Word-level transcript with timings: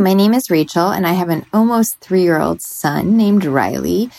My 0.00 0.14
name 0.14 0.32
is 0.32 0.48
Rachel, 0.48 0.90
and 0.90 1.04
I 1.04 1.14
have 1.14 1.28
an 1.28 1.44
almost 1.52 1.98
three 1.98 2.22
year 2.22 2.38
old 2.38 2.62
son 2.62 3.16
named 3.16 3.44
Riley 3.44 4.10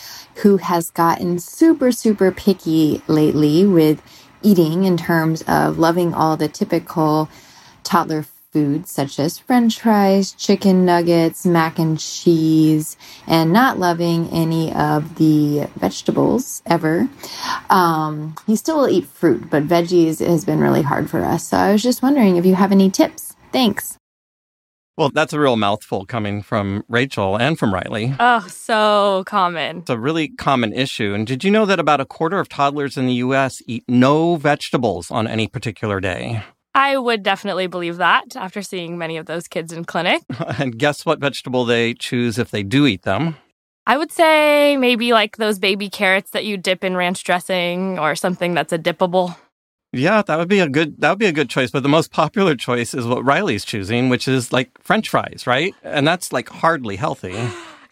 who 0.42 0.58
has 0.58 0.90
gotten 0.90 1.38
super, 1.38 1.90
super 1.90 2.30
picky 2.30 3.00
lately 3.06 3.64
with 3.64 4.02
eating 4.42 4.84
in 4.84 4.98
terms 4.98 5.42
of 5.48 5.78
loving 5.78 6.12
all 6.12 6.36
the 6.36 6.48
typical 6.48 7.30
toddler 7.82 8.26
foods 8.52 8.90
such 8.90 9.18
as 9.18 9.38
french 9.38 9.80
fries, 9.80 10.32
chicken 10.32 10.84
nuggets, 10.84 11.46
mac 11.46 11.78
and 11.78 11.98
cheese, 11.98 12.98
and 13.26 13.50
not 13.50 13.78
loving 13.78 14.28
any 14.32 14.70
of 14.74 15.14
the 15.14 15.66
vegetables 15.76 16.62
ever. 16.66 17.08
Um, 17.70 18.34
he 18.46 18.54
still 18.54 18.80
will 18.80 18.88
eat 18.90 19.06
fruit, 19.06 19.48
but 19.48 19.66
veggies 19.66 20.24
has 20.24 20.44
been 20.44 20.60
really 20.60 20.82
hard 20.82 21.08
for 21.08 21.24
us. 21.24 21.48
So 21.48 21.56
I 21.56 21.72
was 21.72 21.82
just 21.82 22.02
wondering 22.02 22.36
if 22.36 22.44
you 22.44 22.54
have 22.54 22.70
any 22.70 22.90
tips. 22.90 23.34
Thanks. 23.50 23.99
Well, 24.96 25.10
that's 25.10 25.32
a 25.32 25.40
real 25.40 25.56
mouthful 25.56 26.04
coming 26.04 26.42
from 26.42 26.84
Rachel 26.88 27.36
and 27.36 27.58
from 27.58 27.72
Riley. 27.72 28.14
Oh, 28.20 28.46
so 28.48 29.24
common. 29.26 29.78
It's 29.78 29.90
a 29.90 29.98
really 29.98 30.28
common 30.28 30.72
issue. 30.72 31.14
And 31.14 31.26
did 31.26 31.42
you 31.42 31.50
know 31.50 31.64
that 31.66 31.80
about 31.80 32.00
a 32.00 32.04
quarter 32.04 32.38
of 32.38 32.48
toddlers 32.48 32.96
in 32.96 33.06
the 33.06 33.14
U.S. 33.14 33.62
eat 33.66 33.84
no 33.88 34.36
vegetables 34.36 35.10
on 35.10 35.26
any 35.26 35.46
particular 35.46 36.00
day? 36.00 36.42
I 36.74 36.96
would 36.96 37.22
definitely 37.22 37.66
believe 37.66 37.96
that 37.96 38.36
after 38.36 38.62
seeing 38.62 38.98
many 38.98 39.16
of 39.16 39.26
those 39.26 39.48
kids 39.48 39.72
in 39.72 39.84
clinic. 39.84 40.22
and 40.58 40.78
guess 40.78 41.04
what 41.04 41.18
vegetable 41.18 41.64
they 41.64 41.94
choose 41.94 42.38
if 42.38 42.50
they 42.50 42.62
do 42.62 42.86
eat 42.86 43.02
them? 43.02 43.36
I 43.86 43.96
would 43.96 44.12
say 44.12 44.76
maybe 44.76 45.12
like 45.12 45.36
those 45.36 45.58
baby 45.58 45.88
carrots 45.88 46.30
that 46.30 46.44
you 46.44 46.56
dip 46.56 46.84
in 46.84 46.96
ranch 46.96 47.24
dressing 47.24 47.98
or 47.98 48.14
something 48.14 48.54
that's 48.54 48.72
a 48.72 48.78
dippable. 48.78 49.34
Yeah, 49.92 50.22
that 50.22 50.38
would 50.38 50.48
be 50.48 50.60
a 50.60 50.68
good 50.68 51.00
that 51.00 51.10
would 51.10 51.18
be 51.18 51.26
a 51.26 51.32
good 51.32 51.50
choice. 51.50 51.70
But 51.70 51.82
the 51.82 51.88
most 51.88 52.12
popular 52.12 52.54
choice 52.54 52.94
is 52.94 53.06
what 53.06 53.24
Riley's 53.24 53.64
choosing, 53.64 54.08
which 54.08 54.28
is 54.28 54.52
like 54.52 54.70
French 54.80 55.08
fries, 55.08 55.44
right? 55.46 55.74
And 55.82 56.06
that's 56.06 56.32
like 56.32 56.48
hardly 56.48 56.96
healthy. 56.96 57.36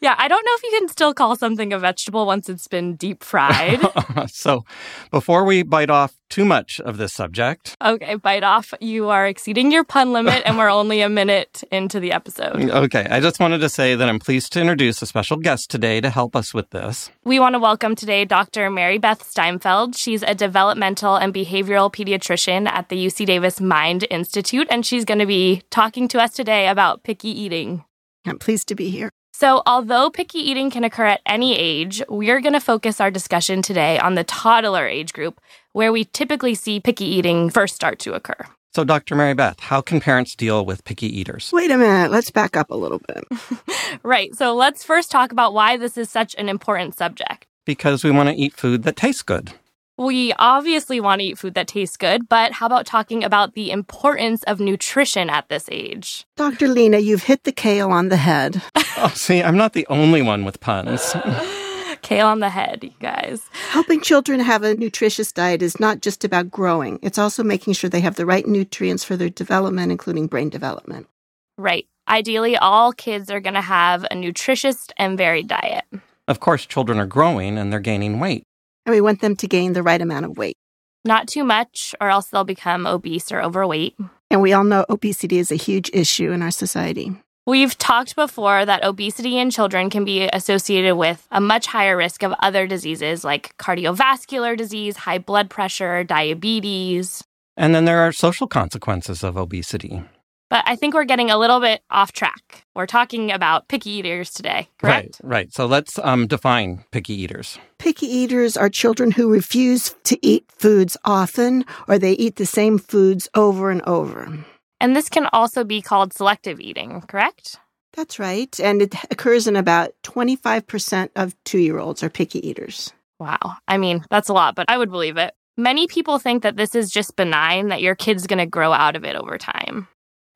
Yeah, 0.01 0.15
I 0.17 0.29
don't 0.29 0.45
know 0.45 0.53
if 0.55 0.63
you 0.63 0.79
can 0.79 0.89
still 0.89 1.13
call 1.13 1.37
something 1.37 1.73
a 1.73 1.79
vegetable 1.79 2.27
once 2.27 2.49
it's 2.49 2.69
been 2.69 2.95
deep 2.97 3.25
fried. 3.25 3.81
so, 4.29 4.65
before 5.11 5.45
we 5.45 5.63
bite 5.63 5.91
off 5.91 6.15
too 6.29 6.45
much 6.45 6.81
of 6.81 6.99
this 6.99 7.13
subject. 7.13 7.77
Okay, 7.83 8.15
bite 8.17 8.45
off. 8.45 8.75
You 8.81 9.09
are 9.09 9.27
exceeding 9.27 9.73
your 9.73 9.85
pun 9.85 10.13
limit, 10.13 10.43
and 10.45 10.59
we're 10.59 10.71
only 10.71 11.01
a 11.01 11.09
minute 11.09 11.65
into 11.71 12.01
the 12.01 12.13
episode. 12.13 12.71
Okay, 12.79 13.07
I 13.11 13.21
just 13.21 13.41
wanted 13.41 13.59
to 13.59 13.69
say 13.69 13.97
that 13.97 14.09
I'm 14.09 14.19
pleased 14.19 14.53
to 14.53 14.61
introduce 14.61 15.03
a 15.03 15.07
special 15.07 15.37
guest 15.37 15.69
today 15.69 16.01
to 16.01 16.11
help 16.11 16.37
us 16.37 16.55
with 16.55 16.71
this. 16.71 17.11
We 17.25 17.41
want 17.41 17.55
to 17.55 17.59
welcome 17.59 17.97
today 17.97 18.25
Dr. 18.25 18.71
Mary 18.71 18.99
Beth 18.99 19.29
Steinfeld. 19.29 19.97
She's 19.97 20.23
a 20.23 20.35
developmental 20.35 21.17
and 21.17 21.35
behavioral 21.35 21.93
pediatrician 21.93 22.69
at 22.69 22.89
the 22.89 23.07
UC 23.07 23.27
Davis 23.27 23.61
Mind 23.61 24.07
Institute, 24.11 24.69
and 24.71 24.87
she's 24.87 25.05
going 25.05 25.19
to 25.19 25.27
be 25.27 25.63
talking 25.71 26.07
to 26.09 26.21
us 26.21 26.35
today 26.35 26.69
about 26.69 27.03
picky 27.03 27.31
eating. 27.31 27.85
I'm 28.27 28.39
pleased 28.39 28.69
to 28.69 28.75
be 28.75 28.91
here. 28.91 29.11
So, 29.39 29.63
although 29.67 30.11
picky 30.11 30.41
eating 30.41 30.69
can 30.69 30.83
occur 30.83 31.07
at 31.07 31.21
any 31.25 31.57
age, 31.57 32.03
we're 32.09 32.41
going 32.41 32.55
to 32.55 32.61
focus 32.61 33.01
our 33.01 33.09
discussion 33.09 33.63
today 33.63 33.97
on 33.97 34.17
the 34.17 34.25
toddler 34.25 34.85
age 34.85 35.13
group, 35.13 35.41
where 35.75 35.93
we 35.93 36.07
typically 36.07 36.57
see 36.57 36.81
picky 36.81 37.05
eating 37.05 37.49
first 37.49 37.77
start 37.77 38.01
to 38.01 38.15
occur. 38.15 38.35
So, 38.75 38.83
Dr. 38.83 39.15
Mary 39.15 39.35
Beth, 39.35 39.61
how 39.61 39.81
can 39.81 40.01
parents 40.01 40.35
deal 40.35 40.67
with 40.67 40.83
picky 40.83 41.07
eaters? 41.07 41.51
Wait 41.53 41.71
a 41.71 41.79
minute, 41.79 42.11
let's 42.11 42.33
back 42.33 42.57
up 42.57 42.71
a 42.71 42.75
little 42.75 43.01
bit. 43.07 43.25
right. 44.03 44.35
So, 44.35 44.57
let's 44.57 44.83
first 44.83 45.09
talk 45.09 45.31
about 45.31 45.55
why 45.55 45.77
this 45.77 45.97
is 45.97 46.11
such 46.11 46.35
an 46.35 46.49
important 46.49 46.97
subject. 46.97 47.47
Because 47.65 48.03
we 48.03 48.11
want 48.11 48.29
to 48.31 48.35
eat 48.35 48.55
food 48.55 48.83
that 48.83 48.97
tastes 48.97 49.23
good. 49.23 49.53
We 49.99 50.33
obviously 50.35 51.01
want 51.01 51.21
to 51.21 51.27
eat 51.27 51.39
food 51.39 51.55
that 51.55 51.67
tastes 51.67 51.97
good, 51.97 52.29
but 52.29 52.53
how 52.53 52.67
about 52.67 52.87
talking 52.87 53.25
about 53.25 53.55
the 53.55 53.73
importance 53.73 54.45
of 54.45 54.61
nutrition 54.61 55.29
at 55.29 55.49
this 55.49 55.69
age? 55.73 56.25
Dr. 56.37 56.69
Lena, 56.69 56.99
you've 56.99 57.25
hit 57.25 57.43
the 57.43 57.51
kale 57.51 57.91
on 57.91 58.09
the 58.09 58.17
head. 58.17 58.63
oh, 58.77 59.13
see, 59.17 59.43
I'm 59.43 59.57
not 59.57 59.73
the 59.73 59.89
only 59.89 60.23
one 60.23 60.45
with 60.45 60.61
puns. 60.61 61.17
kale 62.03 62.29
on 62.29 62.39
the 62.39 62.49
head, 62.49 62.85
you 62.85 62.93
guys. 63.01 63.51
Helping 63.71 64.01
children 64.01 64.39
have 64.39 64.63
a 64.63 64.77
nutritious 64.77 65.33
diet 65.33 65.63
is 65.63 65.81
not 65.81 66.01
just 66.01 66.23
about 66.25 66.49
growing, 66.49 67.01
it's 67.03 67.19
also 67.19 67.43
making 67.43 67.73
sure 67.73 67.91
they 67.91 68.01
have 68.01 68.15
the 68.15 68.25
right 68.25 68.47
nutrients 68.47 69.03
for 69.03 69.17
their 69.17 69.31
development, 69.31 69.91
including 69.91 70.29
brain 70.29 70.49
development. 70.49 71.09
Right. 71.57 71.89
Ideally, 72.07 72.57
all 72.57 72.93
kids 72.93 73.33
are 73.33 73.41
going 73.41 73.55
to 73.55 73.61
have 73.61 74.07
a 74.09 74.15
nutritious 74.15 74.87
and 74.97 75.19
varied 75.19 75.49
diet. 75.49 75.87
Of 76.29 76.39
course, 76.39 76.67
children 76.67 77.01
are 77.01 77.07
growing 77.07 77.59
and 77.59 77.73
they're 77.73 77.81
gaining 77.81 78.21
weight 78.21 78.45
and 78.89 78.95
we 78.95 79.03
want 79.03 79.21
them 79.21 79.37
to 79.37 79.47
gain 79.47 79.75
the 79.75 79.83
right 79.83 80.01
amount 80.01 80.25
of 80.25 80.39
weight. 80.39 80.57
Not 81.05 81.29
too 81.29 81.45
much, 81.45 81.95
or 82.01 82.09
else 82.09 82.29
they'll 82.29 82.43
become 82.43 82.87
obese 82.87 83.31
or 83.31 83.43
overweight. 83.43 83.95
And 84.31 84.41
we 84.41 84.55
all 84.55 84.65
know 84.65 84.87
obesity 84.89 85.37
is 85.37 85.53
a 85.53 85.57
huge 85.57 85.91
issue 85.93 86.33
in 86.33 86.41
our 86.41 86.51
society. 86.51 87.15
We've 87.47 87.77
talked 87.77 88.17
before 88.17 88.65
that 88.65 88.85
obesity 88.85 89.39
in 89.39 89.51
children 89.51 89.91
can 89.91 90.07
be 90.07 90.29
associated 90.33 90.97
with 90.97 91.27
a 91.31 91.41
much 91.41 91.67
higher 91.67 91.99
risk 91.99 92.23
of 92.23 92.35
other 92.41 92.67
diseases 92.67 93.25
like 93.25 93.55
cardiovascular 93.59 94.57
disease, 94.57 94.97
high 94.97 95.19
blood 95.19 95.51
pressure, 95.51 96.03
diabetes. 96.03 97.23
And 97.59 97.75
then 97.75 97.85
there 97.85 98.01
are 98.01 98.13
social 98.13 98.47
consequences 98.47 99.23
of 99.23 99.37
obesity. 99.37 100.03
But 100.51 100.65
I 100.67 100.77
think 100.77 100.95
we're 100.95 101.05
getting 101.05 101.31
a 101.31 101.39
little 101.39 101.61
bit 101.61 101.83
off 101.91 102.13
track. 102.13 102.65
We're 102.75 102.87
talking 102.87 103.31
about 103.31 103.69
picky 103.69 103.91
eaters 103.91 104.31
today, 104.31 104.69
correct? 104.79 105.21
Right, 105.23 105.31
right. 105.31 105.53
So 105.53 105.67
let's 105.67 105.99
um, 105.99 106.27
define 106.27 106.85
picky 106.91 107.15
eaters. 107.15 107.59
Picky 107.79 108.07
eaters 108.07 108.57
are 108.57 108.71
children 108.71 109.11
who 109.11 109.31
refuse 109.31 109.95
to 110.05 110.19
eat 110.27 110.47
foods 110.51 110.97
often 111.05 111.65
or 111.87 111.99
they 111.99 112.13
eat 112.13 112.37
the 112.37 112.47
same 112.47 112.79
foods 112.79 113.29
over 113.35 113.71
and 113.71 113.83
over. 113.83 114.45
And 114.81 114.97
this 114.97 115.09
can 115.09 115.29
also 115.33 115.65
be 115.65 115.83
called 115.83 116.13
selective 116.13 116.61
eating, 116.61 117.03
correct? 117.03 117.59
That's 117.95 118.19
right. 118.19 118.59
And 118.61 118.81
it 118.81 118.95
occurs 119.11 119.47
in 119.47 119.57
about 119.57 119.91
25% 120.05 121.11
of 121.17 121.35
two 121.45 121.59
year 121.59 121.79
olds 121.79 122.03
are 122.03 122.11
picky 122.11 122.47
eaters. 122.47 122.93
Wow. 123.19 123.57
I 123.67 123.79
mean, 123.79 124.05
that's 124.11 124.29
a 124.29 124.33
lot, 124.33 124.55
but 124.55 124.67
I 124.71 124.79
would 124.79 124.91
believe 124.91 125.17
it. 125.17 125.35
Many 125.57 125.89
people 125.89 126.21
think 126.21 126.45
that 126.45 126.57
this 126.57 126.77
is 126.77 126.91
just 126.91 127.17
benign, 127.17 127.69
that 127.69 127.83
your 127.83 127.97
kid's 127.97 128.29
going 128.29 128.39
to 128.39 128.47
grow 128.47 128.73
out 128.73 128.95
of 128.95 129.05
it 129.05 129.17
over 129.17 129.37
time. 129.37 129.89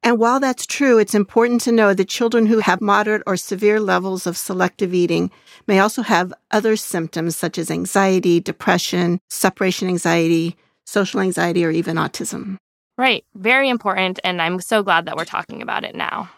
And 0.03 0.19
while 0.19 0.41
that's 0.41 0.67
true, 0.67 0.99
it's 0.99 1.15
important 1.15 1.61
to 1.63 1.73
know 1.73 1.95
that 1.95 2.09
children 2.09 2.47
who 2.47 2.59
have 2.59 2.81
moderate 2.81 3.23
or 3.27 3.37
severe 3.37 3.79
levels 3.79 4.27
of 4.27 4.37
selective 4.37 4.93
eating 4.93 5.31
may 5.69 5.79
also 5.79 6.03
have 6.03 6.35
other 6.51 6.77
symptoms 6.77 7.37
such 7.37 7.57
as 7.57 7.71
anxiety, 7.71 8.41
depression, 8.41 9.21
separation 9.31 9.87
anxiety, 9.87 10.57
social 10.87 11.21
anxiety, 11.21 11.65
or 11.65 11.71
even 11.71 11.97
autism. 11.97 12.57
Right. 12.99 13.25
Very 13.35 13.69
important. 13.69 14.19
And 14.25 14.43
I'm 14.43 14.61
so 14.61 14.83
glad 14.83 15.07
that 15.07 15.17
we're 15.17 15.25
talking 15.25 15.63
about 15.63 15.85
it 15.85 15.95
now. 15.95 16.31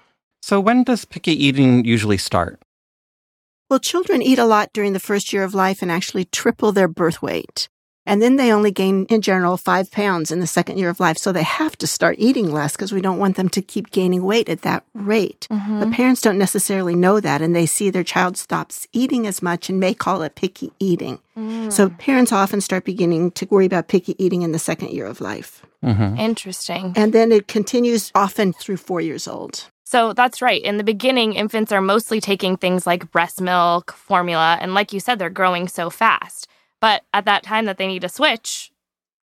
So, 0.43 0.61
when 0.61 0.85
does 0.85 1.07
picky 1.07 1.33
eating 1.33 1.87
usually 1.87 2.19
start? 2.19 2.61
Well, 3.71 3.81
children 3.81 4.21
eat 4.21 4.39
a 4.39 4.45
lot 4.45 4.71
during 4.75 4.93
the 4.93 5.01
first 5.01 5.33
year 5.33 5.43
of 5.43 5.55
life 5.55 5.81
and 5.81 5.91
actually 5.91 6.27
triple 6.27 6.71
their 6.71 6.87
birth 6.87 7.23
weight. 7.23 7.69
And 8.07 8.21
then 8.21 8.37
they 8.37 8.53
only 8.53 8.71
gain, 8.71 9.07
in 9.07 9.23
general, 9.23 9.57
five 9.57 9.91
pounds 9.91 10.31
in 10.31 10.41
the 10.41 10.47
second 10.47 10.79
year 10.79 10.91
of 10.91 11.01
life. 11.01 11.17
So 11.17 11.33
they 11.33 11.43
have 11.43 11.77
to 11.79 11.87
start 11.87 12.17
eating 12.19 12.53
less 12.53 12.73
because 12.73 12.93
we 12.93 13.01
don't 13.01 13.19
want 13.19 13.37
them 13.37 13.49
to 13.51 13.62
keep 13.62 13.91
gaining 13.91 14.25
weight 14.25 14.49
at 14.49 14.62
that 14.62 14.85
rate. 14.93 15.47
Mm-hmm. 15.51 15.81
But 15.81 15.93
parents 15.93 16.21
don't 16.21 16.39
necessarily 16.39 16.95
know 16.95 17.21
that 17.21 17.41
and 17.41 17.56
they 17.56 17.67
see 17.67 17.91
their 17.91 18.05
child 18.05 18.37
stops 18.37 18.87
eating 18.93 19.27
as 19.27 19.43
much 19.43 19.71
and 19.71 19.81
may 19.81 19.95
call 19.95 20.23
it 20.23 20.35
picky 20.35 20.71
eating. 20.79 21.19
Mm. 21.37 21.73
So 21.73 21.89
parents 21.89 22.31
often 22.31 22.61
start 22.61 22.85
beginning 22.85 23.31
to 23.33 23.47
worry 23.47 23.67
about 23.67 23.89
picky 23.89 24.15
eating 24.23 24.43
in 24.43 24.53
the 24.53 24.59
second 24.59 24.91
year 24.91 25.07
of 25.07 25.21
life. 25.21 25.65
Mm-hmm. 25.83 26.19
Interesting. 26.19 26.93
And 26.97 27.12
then 27.12 27.33
it 27.33 27.49
continues 27.49 28.12
often 28.15 28.53
through 28.53 28.77
four 28.77 29.00
years 29.00 29.27
old. 29.27 29.69
So 29.85 30.12
that's 30.12 30.43
right. 30.43 30.62
In 30.62 30.77
the 30.77 30.85
beginning, 30.85 31.35
infants 31.35 31.71
are 31.71 31.81
mostly 31.81 32.21
taking 32.21 32.57
things 32.57 32.87
like 32.87 33.12
breast 33.12 33.41
milk, 33.41 33.93
formula, 33.93 34.59
and 34.61 34.75
like 34.75 34.93
you 34.93 35.00
said, 35.00 35.19
they're 35.19 35.31
growing 35.31 35.69
so 35.69 35.91
fast. 35.91 36.49
But 36.85 37.03
at 37.15 37.25
that 37.25 37.45
time 37.45 37.65
that 37.65 37.79
they 37.79 37.87
need 37.87 38.03
to 38.03 38.11
switch, 38.11 38.71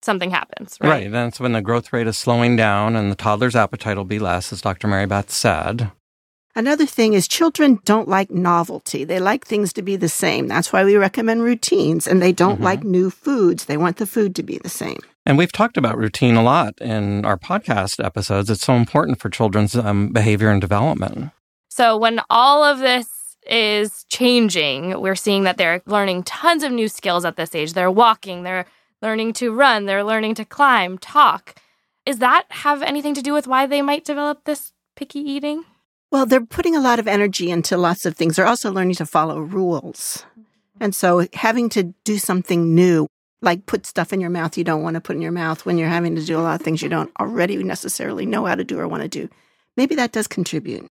something 0.04 0.30
happens, 0.30 0.78
right? 0.80 0.90
Right. 0.90 1.12
That's 1.12 1.40
when 1.40 1.54
the 1.54 1.62
growth 1.64 1.92
rate 1.92 2.06
is 2.06 2.16
slowing 2.16 2.56
down 2.56 2.96
and 2.96 3.10
the 3.10 3.16
toddler's 3.16 3.56
appetite 3.56 3.98
will 3.98 4.06
be 4.06 4.20
less, 4.20 4.54
as 4.54 4.62
Dr. 4.62 4.88
Mary 4.88 5.08
Beth 5.08 5.32
said. 5.32 5.90
Another 6.56 6.86
thing 6.86 7.14
is 7.14 7.28
children 7.28 7.80
don't 7.84 8.08
like 8.08 8.30
novelty. 8.30 9.06
They 9.06 9.20
like 9.20 9.44
things 9.44 9.74
to 9.74 9.82
be 9.82 9.96
the 9.96 10.08
same. 10.08 10.48
That's 10.48 10.72
why 10.72 10.84
we 10.84 10.98
recommend 10.98 11.42
routines 11.42 12.06
and 12.08 12.22
they 12.22 12.32
don't 12.32 12.58
mm-hmm. 12.58 12.64
like 12.64 12.84
new 12.84 13.10
foods. 13.10 13.66
They 13.66 13.76
want 13.76 13.98
the 13.98 14.06
food 14.06 14.36
to 14.36 14.44
be 14.44 14.60
the 14.60 14.70
same. 14.70 15.00
And 15.26 15.36
we've 15.36 15.52
talked 15.52 15.78
about 15.78 15.98
routine 15.98 16.36
a 16.36 16.44
lot 16.44 16.76
in 16.80 17.26
our 17.26 17.40
podcast 17.40 18.06
episodes. 18.06 18.52
It's 18.52 18.68
so 18.68 18.76
important 18.76 19.20
for 19.20 19.32
children's 19.32 19.76
um, 19.76 20.10
behavior 20.10 20.52
and 20.52 20.62
development. 20.62 21.32
So 21.70 21.98
when 21.98 22.22
all 22.30 22.64
of 22.64 22.78
this 22.78 23.17
is 23.50 24.06
changing. 24.10 25.00
We're 25.00 25.16
seeing 25.16 25.44
that 25.44 25.58
they're 25.58 25.82
learning 25.86 26.24
tons 26.24 26.64
of 26.64 26.72
new 26.72 26.88
skills 26.88 27.26
at 27.26 27.36
this 27.36 27.56
age. 27.56 27.74
They're 27.74 27.92
walking, 27.92 28.44
they're 28.44 28.66
learning 29.02 29.34
to 29.34 29.52
run, 29.52 29.86
they're 29.86 30.04
learning 30.04 30.36
to 30.36 30.46
climb, 30.46 30.98
talk. 30.98 31.56
Is 32.06 32.20
that 32.20 32.46
have 32.50 32.82
anything 32.82 33.14
to 33.16 33.22
do 33.22 33.34
with 33.34 33.48
why 33.48 33.66
they 33.66 33.82
might 33.82 34.06
develop 34.06 34.44
this 34.44 34.72
picky 34.96 35.20
eating? 35.20 35.64
Well, 36.12 36.26
they're 36.26 36.46
putting 36.46 36.76
a 36.76 36.82
lot 36.82 37.00
of 37.00 37.08
energy 37.08 37.52
into 37.52 37.78
lots 37.78 38.06
of 38.06 38.16
things. 38.16 38.36
They're 38.36 38.48
also 38.48 38.72
learning 38.72 38.96
to 38.96 39.06
follow 39.06 39.40
rules. 39.40 40.26
Mm-hmm. 40.32 40.42
And 40.80 40.96
so 40.96 41.28
having 41.34 41.70
to 41.70 41.94
do 42.06 42.18
something 42.18 42.74
new, 42.74 43.08
like 43.42 43.66
put 43.66 43.86
stuff 43.86 44.14
in 44.14 44.22
your 44.22 44.30
mouth 44.30 44.58
you 44.58 44.64
don't 44.64 44.84
want 44.84 44.96
to 44.96 45.02
put 45.02 45.16
in 45.16 45.22
your 45.22 45.32
mouth 45.32 45.66
when 45.66 45.78
you're 45.78 45.90
having 45.90 46.16
to 46.16 46.24
do 46.24 46.40
a 46.40 46.42
lot 46.42 46.60
of 46.60 46.62
things 46.62 46.82
you 46.82 46.90
don't 46.90 47.12
already 47.20 47.62
necessarily 47.62 48.26
know 48.26 48.46
how 48.46 48.56
to 48.56 48.64
do 48.64 48.80
or 48.80 48.88
want 48.88 49.04
to 49.04 49.10
do, 49.10 49.30
maybe 49.76 49.96
that 49.96 50.12
does 50.12 50.28
contribute. 50.28 50.88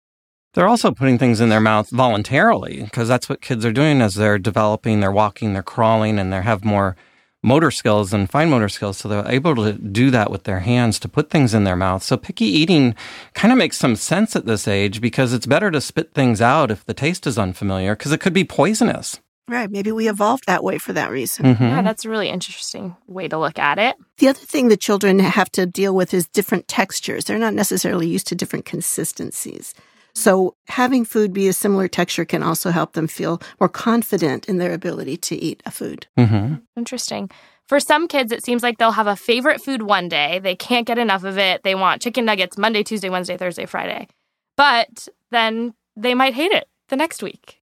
They're 0.53 0.67
also 0.67 0.91
putting 0.91 1.17
things 1.17 1.39
in 1.39 1.49
their 1.49 1.59
mouth 1.59 1.89
voluntarily 1.89 2.83
because 2.83 3.07
that's 3.07 3.29
what 3.29 3.41
kids 3.41 3.65
are 3.65 3.71
doing 3.71 4.01
as 4.01 4.15
they're 4.15 4.39
developing, 4.39 4.99
they're 4.99 5.11
walking, 5.11 5.53
they're 5.53 5.63
crawling, 5.63 6.17
and 6.17 6.33
they 6.33 6.41
have 6.41 6.65
more 6.65 6.95
motor 7.43 7.71
skills 7.71 8.13
and 8.13 8.29
fine 8.29 8.49
motor 8.49 8.69
skills. 8.69 8.97
So 8.97 9.07
they're 9.07 9.27
able 9.27 9.55
to 9.55 9.73
do 9.73 10.09
that 10.11 10.31
with 10.31 10.43
their 10.43 10.59
hands 10.59 10.99
to 10.99 11.09
put 11.09 11.29
things 11.29 11.53
in 11.53 11.63
their 11.63 11.75
mouth. 11.75 12.03
So 12.03 12.17
picky 12.17 12.45
eating 12.45 12.95
kind 13.33 13.51
of 13.51 13.57
makes 13.57 13.77
some 13.77 13.95
sense 13.95 14.35
at 14.35 14.45
this 14.45 14.67
age 14.67 14.99
because 14.99 15.33
it's 15.33 15.45
better 15.45 15.69
to 15.71 15.79
spit 15.79 16.13
things 16.13 16.41
out 16.41 16.71
if 16.71 16.85
the 16.85 16.93
taste 16.93 17.27
is 17.27 17.37
unfamiliar 17.37 17.95
because 17.95 18.11
it 18.11 18.19
could 18.19 18.33
be 18.33 18.43
poisonous. 18.43 19.19
Right. 19.49 19.71
Maybe 19.71 19.93
we 19.93 20.09
evolved 20.09 20.45
that 20.47 20.61
way 20.61 20.77
for 20.77 20.91
that 20.91 21.09
reason. 21.09 21.45
Mm-hmm. 21.45 21.63
Yeah, 21.63 21.81
that's 21.81 22.03
a 22.03 22.09
really 22.09 22.27
interesting 22.27 22.97
way 23.07 23.29
to 23.29 23.37
look 23.37 23.57
at 23.57 23.79
it. 23.79 23.95
The 24.17 24.27
other 24.27 24.39
thing 24.39 24.67
that 24.67 24.81
children 24.81 25.19
have 25.19 25.49
to 25.51 25.65
deal 25.65 25.95
with 25.95 26.13
is 26.13 26.27
different 26.27 26.67
textures. 26.67 27.25
They're 27.25 27.37
not 27.37 27.53
necessarily 27.53 28.07
used 28.07 28.27
to 28.27 28.35
different 28.35 28.65
consistencies. 28.65 29.73
So 30.17 30.55
having 30.67 31.05
food 31.05 31.31
be 31.31 31.47
a 31.47 31.53
similar 31.53 31.87
texture 31.87 32.25
can 32.25 32.41
also 32.41 32.71
help 32.71 32.93
them 32.93 33.07
feel 33.07 33.39
more 33.59 33.69
confident 33.69 34.49
in 34.49 34.57
their 34.57 34.73
ability 34.73 35.15
to 35.17 35.35
eat 35.35 35.61
a 35.63 35.69
food. 35.69 36.07
Mm-hmm. 36.17 36.55
Interesting. 36.75 37.29
For 37.67 37.79
some 37.79 38.07
kids, 38.07 38.31
it 38.31 38.43
seems 38.43 38.63
like 38.63 38.79
they'll 38.79 38.93
have 38.93 39.05
a 39.05 39.15
favorite 39.15 39.61
food 39.61 39.83
one 39.83 40.09
day. 40.09 40.39
They 40.39 40.55
can't 40.55 40.87
get 40.87 40.97
enough 40.97 41.23
of 41.23 41.37
it. 41.37 41.61
They 41.61 41.75
want 41.75 42.01
chicken 42.01 42.25
nuggets 42.25 42.57
Monday, 42.57 42.81
Tuesday, 42.81 43.11
Wednesday, 43.11 43.37
Thursday, 43.37 43.67
Friday. 43.67 44.07
But 44.55 45.07
then 45.29 45.75
they 45.95 46.15
might 46.15 46.33
hate 46.33 46.51
it 46.51 46.67
the 46.89 46.95
next 46.95 47.21
week. 47.21 47.61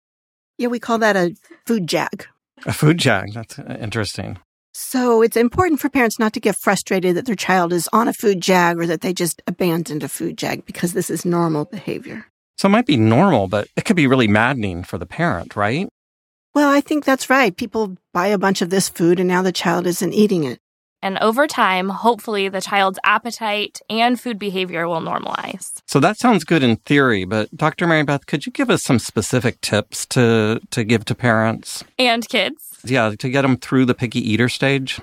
Yeah, 0.58 0.70
we 0.70 0.80
call 0.80 0.98
that 0.98 1.16
a 1.16 1.36
food 1.68 1.86
jag. 1.86 2.26
A 2.66 2.74
food 2.74 2.98
jag. 2.98 3.32
That's 3.32 3.60
uh, 3.60 3.78
interesting. 3.80 4.40
So 4.74 5.22
it's 5.22 5.38
important 5.38 5.82
for 5.82 5.90
parents 5.90 6.18
not 6.18 6.34
to 6.34 6.40
get 6.40 6.56
frustrated 6.56 7.16
that 7.16 7.28
their 7.28 7.36
child 7.36 7.74
is 7.74 7.88
on 7.94 8.08
a 8.08 8.14
food 8.14 8.42
jag 8.42 8.80
or 8.80 8.88
that 8.88 9.02
they 9.02 9.14
just 9.14 9.44
abandoned 9.46 10.02
a 10.02 10.10
food 10.10 10.36
jag 10.36 10.66
because 10.66 10.94
this 10.94 11.12
is 11.12 11.26
normal 11.26 11.66
behavior. 11.66 12.26
So 12.60 12.68
it 12.68 12.72
might 12.72 12.86
be 12.86 12.98
normal, 12.98 13.48
but 13.48 13.70
it 13.78 13.86
could 13.86 13.96
be 13.96 14.06
really 14.06 14.28
maddening 14.28 14.84
for 14.84 14.98
the 14.98 15.06
parent, 15.06 15.56
right? 15.56 15.88
Well, 16.54 16.70
I 16.70 16.82
think 16.82 17.06
that's 17.06 17.30
right. 17.30 17.56
People 17.56 17.96
buy 18.14 18.28
a 18.28 18.38
bunch 18.38 18.62
of 18.62 18.70
this 18.70 18.90
food 18.90 19.18
and 19.18 19.30
now 19.30 19.42
the 19.42 19.54
child 19.54 19.88
isn't 19.88 20.14
eating 20.14 20.44
it. 20.44 20.60
And 21.02 21.18
over 21.20 21.48
time, 21.48 21.88
hopefully, 21.88 22.50
the 22.50 22.60
child's 22.60 23.00
appetite 23.06 23.80
and 23.90 24.20
food 24.20 24.38
behavior 24.38 24.90
will 24.90 25.00
normalize. 25.00 25.82
So 25.88 26.02
that 26.02 26.18
sounds 26.18 26.44
good 26.44 26.62
in 26.62 26.76
theory, 26.76 27.24
but 27.24 27.56
Dr. 27.56 27.88
Mary 27.88 28.04
Beth, 28.04 28.26
could 28.26 28.46
you 28.46 28.52
give 28.52 28.70
us 28.70 28.84
some 28.84 29.00
specific 29.00 29.62
tips 29.62 30.06
to, 30.08 30.60
to 30.72 30.84
give 30.84 31.06
to 31.06 31.16
parents? 31.16 31.86
And 31.98 32.28
kids. 32.28 32.80
Yeah, 32.84 33.16
to 33.18 33.30
get 33.30 33.44
them 33.44 33.56
through 33.56 33.86
the 33.86 33.96
picky 33.96 34.20
eater 34.20 34.50
stage? 34.50 35.00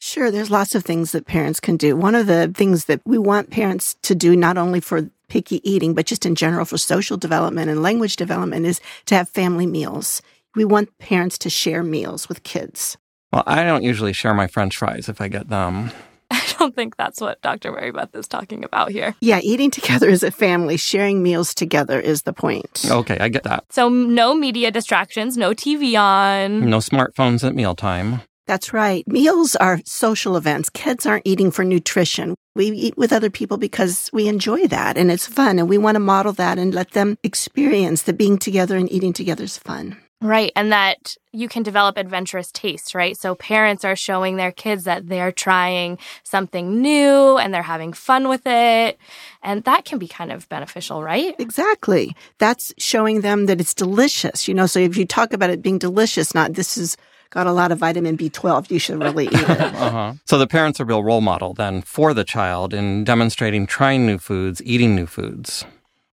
Sure, 0.00 0.30
there's 0.30 0.50
lots 0.50 0.74
of 0.74 0.84
things 0.84 1.12
that 1.12 1.26
parents 1.26 1.60
can 1.60 1.76
do. 1.76 1.94
One 1.94 2.14
of 2.14 2.26
the 2.26 2.50
things 2.56 2.86
that 2.86 3.02
we 3.04 3.18
want 3.18 3.50
parents 3.50 3.96
to 4.04 4.14
do, 4.14 4.34
not 4.34 4.56
only 4.56 4.80
for 4.80 5.10
picky 5.28 5.60
eating, 5.68 5.94
but 5.94 6.06
just 6.06 6.26
in 6.26 6.34
general 6.34 6.64
for 6.64 6.78
social 6.78 7.16
development 7.16 7.70
and 7.70 7.82
language 7.82 8.16
development, 8.16 8.66
is 8.66 8.80
to 9.06 9.14
have 9.14 9.28
family 9.28 9.66
meals. 9.66 10.22
We 10.54 10.64
want 10.64 10.96
parents 10.98 11.38
to 11.38 11.50
share 11.50 11.82
meals 11.82 12.28
with 12.28 12.42
kids. 12.42 12.96
Well, 13.32 13.44
I 13.46 13.64
don't 13.64 13.82
usually 13.82 14.12
share 14.12 14.34
my 14.34 14.46
french 14.46 14.76
fries 14.76 15.08
if 15.08 15.20
I 15.20 15.28
get 15.28 15.48
them. 15.48 15.90
I 16.30 16.44
don't 16.58 16.74
think 16.74 16.96
that's 16.96 17.20
what 17.20 17.40
Dr. 17.40 17.72
Mary 17.72 17.90
Beth 17.90 18.14
is 18.14 18.28
talking 18.28 18.64
about 18.64 18.90
here. 18.90 19.14
Yeah, 19.20 19.40
eating 19.42 19.70
together 19.78 20.08
as 20.08 20.22
a 20.22 20.30
family, 20.30 20.76
sharing 20.76 21.22
meals 21.22 21.54
together 21.54 22.00
is 22.00 22.22
the 22.22 22.32
point. 22.32 22.84
Okay, 22.90 23.18
I 23.18 23.28
get 23.28 23.44
that. 23.44 23.64
So, 23.70 23.88
no 23.88 24.34
media 24.34 24.70
distractions, 24.70 25.36
no 25.36 25.50
TV 25.50 25.98
on. 25.98 26.68
No 26.68 26.78
smartphones 26.78 27.46
at 27.46 27.54
mealtime. 27.54 28.22
That's 28.46 28.72
right. 28.72 29.06
Meals 29.06 29.56
are 29.56 29.80
social 29.84 30.36
events. 30.36 30.70
Kids 30.70 31.04
aren't 31.04 31.26
eating 31.26 31.50
for 31.50 31.64
nutrition. 31.64 32.34
We 32.58 32.70
eat 32.70 32.98
with 32.98 33.12
other 33.12 33.30
people 33.30 33.56
because 33.56 34.10
we 34.12 34.26
enjoy 34.26 34.66
that 34.66 34.98
and 34.98 35.12
it's 35.12 35.28
fun. 35.28 35.60
And 35.60 35.68
we 35.68 35.78
want 35.78 35.94
to 35.94 36.00
model 36.00 36.32
that 36.34 36.58
and 36.58 36.74
let 36.74 36.90
them 36.90 37.16
experience 37.22 38.02
that 38.02 38.18
being 38.18 38.36
together 38.36 38.76
and 38.76 38.90
eating 38.90 39.12
together 39.12 39.44
is 39.44 39.56
fun. 39.56 39.96
Right. 40.20 40.50
And 40.56 40.72
that 40.72 41.16
you 41.30 41.48
can 41.48 41.62
develop 41.62 41.96
adventurous 41.96 42.50
tastes, 42.50 42.96
right? 42.96 43.16
So 43.16 43.36
parents 43.36 43.84
are 43.84 43.94
showing 43.94 44.34
their 44.34 44.50
kids 44.50 44.82
that 44.84 45.06
they're 45.06 45.30
trying 45.30 45.98
something 46.24 46.82
new 46.82 47.38
and 47.38 47.54
they're 47.54 47.62
having 47.62 47.92
fun 47.92 48.28
with 48.28 48.44
it. 48.44 48.98
And 49.40 49.62
that 49.62 49.84
can 49.84 50.00
be 50.00 50.08
kind 50.08 50.32
of 50.32 50.48
beneficial, 50.48 51.00
right? 51.00 51.36
Exactly. 51.38 52.16
That's 52.38 52.74
showing 52.76 53.20
them 53.20 53.46
that 53.46 53.60
it's 53.60 53.74
delicious. 53.74 54.48
You 54.48 54.54
know, 54.54 54.66
so 54.66 54.80
if 54.80 54.96
you 54.96 55.06
talk 55.06 55.32
about 55.32 55.50
it 55.50 55.62
being 55.62 55.78
delicious, 55.78 56.34
not 56.34 56.54
this 56.54 56.76
is 56.76 56.96
got 57.30 57.46
a 57.46 57.52
lot 57.52 57.72
of 57.72 57.78
vitamin 57.78 58.16
B12, 58.16 58.70
you 58.70 58.78
should 58.78 59.02
really 59.02 59.26
eat 59.26 59.32
it. 59.32 59.50
uh-huh. 59.50 60.14
So 60.24 60.38
the 60.38 60.46
parent's 60.46 60.80
a 60.80 60.84
real 60.84 61.02
role 61.02 61.20
model 61.20 61.54
then 61.54 61.82
for 61.82 62.14
the 62.14 62.24
child 62.24 62.72
in 62.72 63.04
demonstrating 63.04 63.66
trying 63.66 64.06
new 64.06 64.18
foods, 64.18 64.62
eating 64.64 64.94
new 64.94 65.06
foods. 65.06 65.64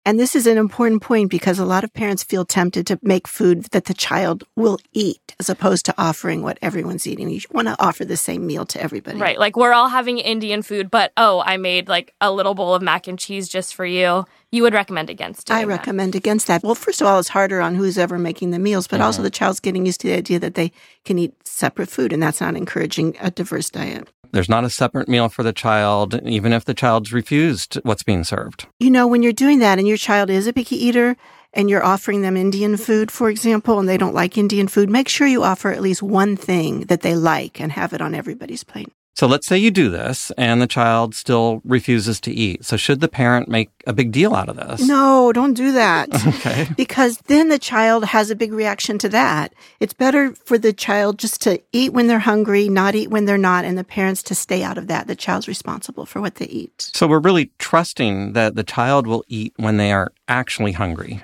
And 0.06 0.20
this 0.20 0.36
is 0.36 0.48
an 0.48 0.58
important 0.58 1.02
point 1.02 1.32
because 1.32 1.60
a 1.60 1.66
lot 1.66 1.86
of 1.86 1.94
parents 1.94 2.24
feel 2.24 2.44
tempted 2.44 2.86
to 2.88 3.00
make 3.02 3.26
food 3.26 3.64
that 3.72 3.86
the 3.86 3.94
child 3.94 4.44
will 4.58 4.78
eat 4.92 5.34
as 5.40 5.50
opposed 5.50 5.86
to 5.86 5.94
offering 5.98 6.44
what 6.44 6.60
everyone's 6.62 7.08
eating. 7.08 7.30
You 7.30 7.40
want 7.52 7.70
to 7.70 7.82
offer 7.82 8.04
the 8.04 8.18
same 8.18 8.46
meal 8.46 8.66
to 8.66 8.82
everybody. 8.82 9.18
Right. 9.18 9.40
Like 9.40 9.56
we're 9.56 9.72
all 9.72 9.88
having 9.88 10.18
Indian 10.18 10.62
food, 10.62 10.92
but 10.92 11.14
oh, 11.16 11.42
I 11.46 11.56
made 11.56 11.88
like 11.88 12.14
a 12.20 12.34
little 12.34 12.54
bowl 12.54 12.76
of 12.76 12.82
mac 12.82 13.08
and 13.08 13.18
cheese 13.18 13.48
just 13.48 13.76
for 13.76 13.86
you. 13.86 14.26
You 14.52 14.64
would 14.64 14.74
recommend 14.74 15.10
against 15.10 15.50
it. 15.50 15.54
I 15.54 15.64
recommend 15.64 16.16
against 16.16 16.48
that. 16.48 16.64
Well, 16.64 16.76
first 16.76 17.00
of 17.00 17.08
all, 17.08 17.18
it's 17.18 17.30
harder 17.30 17.62
on 17.62 17.76
who's 17.76 17.98
ever 17.98 18.20
making 18.20 18.52
the 18.52 18.60
meals, 18.60 18.88
but 18.88 19.00
also 19.00 19.18
mm-hmm. 19.18 19.24
the 19.24 19.32
child's 19.32 19.62
getting 19.62 19.86
used 19.86 20.02
to 20.02 20.08
the 20.08 20.18
idea 20.18 20.38
that 20.40 20.56
they 20.56 20.74
can 21.06 21.18
eat 21.18 21.34
separate 21.48 21.90
food, 21.90 22.14
and 22.14 22.22
that's 22.22 22.42
not 22.42 22.56
encouraging 22.56 23.16
a 23.20 23.32
diverse 23.32 23.70
diet. 23.70 24.10
There's 24.34 24.50
not 24.50 24.64
a 24.64 24.70
separate 24.72 25.08
meal 25.08 25.30
for 25.30 25.44
the 25.44 25.54
child, 25.54 26.20
even 26.28 26.54
if 26.54 26.66
the 26.66 26.74
child's 26.74 27.14
refused 27.14 27.76
what's 27.84 28.02
being 28.02 28.24
served. 28.24 28.66
You 28.80 28.90
know, 28.90 29.06
when 29.06 29.22
you're 29.22 29.32
doing 29.32 29.60
that 29.60 29.78
and 29.78 29.88
your 29.94 29.98
child 30.00 30.32
is 30.32 30.48
a 30.48 30.54
picky 30.54 30.76
eater 30.76 31.16
and 31.54 31.70
you're 31.70 31.86
offering 31.86 32.24
them 32.24 32.36
Indian 32.36 32.78
food, 32.78 33.12
for 33.12 33.30
example, 33.30 33.78
and 33.78 33.88
they 33.88 33.96
don't 33.96 34.16
like 34.16 34.40
Indian 34.40 34.68
food, 34.68 34.90
make 34.90 35.08
sure 35.08 35.28
you 35.28 35.44
offer 35.44 35.70
at 35.70 35.84
least 35.84 36.02
one 36.02 36.36
thing 36.36 36.82
that 36.86 37.02
they 37.02 37.16
like 37.16 37.62
and 37.62 37.72
have 37.72 37.94
it 37.94 38.02
on 38.02 38.16
everybody's 38.16 38.64
plate. 38.64 38.90
So 39.16 39.28
let's 39.28 39.46
say 39.46 39.58
you 39.58 39.70
do 39.70 39.90
this 39.90 40.32
and 40.38 40.62
the 40.62 40.68
child 40.68 41.14
still 41.14 41.62
refuses 41.64 42.20
to 42.22 42.32
eat. 42.32 42.66
So 42.66 42.78
should 42.78 43.00
the 43.00 43.08
parent 43.08 43.48
make 43.48 43.70
a 43.86 43.94
big 43.94 44.12
deal 44.12 44.34
out 44.36 44.50
of 44.50 44.56
this? 44.56 44.88
No, 44.88 45.32
don't 45.32 45.54
do 45.54 45.72
that. 45.74 46.10
Okay. 46.44 46.68
because 46.76 47.18
then 47.28 47.50
the 47.50 47.60
child 47.60 48.06
has 48.06 48.30
a 48.32 48.36
big 48.36 48.54
reaction 48.54 48.98
to 49.00 49.10
that. 49.10 49.54
It's 49.80 49.94
better 49.94 50.34
for 50.34 50.58
the 50.58 50.74
child 50.74 51.20
just 51.20 51.42
to 51.44 51.62
eat 51.72 51.94
when 51.94 52.08
they're 52.08 52.20
hungry, 52.20 52.70
not 52.70 52.96
eat 52.96 53.10
when 53.12 53.26
they're 53.26 53.38
not, 53.38 53.66
and 53.66 53.78
the 53.78 53.84
parents 53.84 54.24
to 54.24 54.36
stay 54.36 54.64
out 54.64 54.78
of 54.78 54.88
that. 54.88 55.08
The 55.08 55.16
child's 55.16 55.48
responsible 55.48 56.06
for 56.06 56.22
what 56.22 56.36
they 56.36 56.48
eat. 56.48 56.90
So 56.94 57.08
we're 57.08 57.20
really 57.20 57.52
trusting 57.60 58.34
that 58.34 58.56
the 58.56 58.64
child 58.64 59.06
will 59.06 59.24
eat 59.28 59.54
when 59.58 59.78
they 59.78 59.92
are 59.92 60.12
actually 60.28 60.72
hungry. 60.74 61.22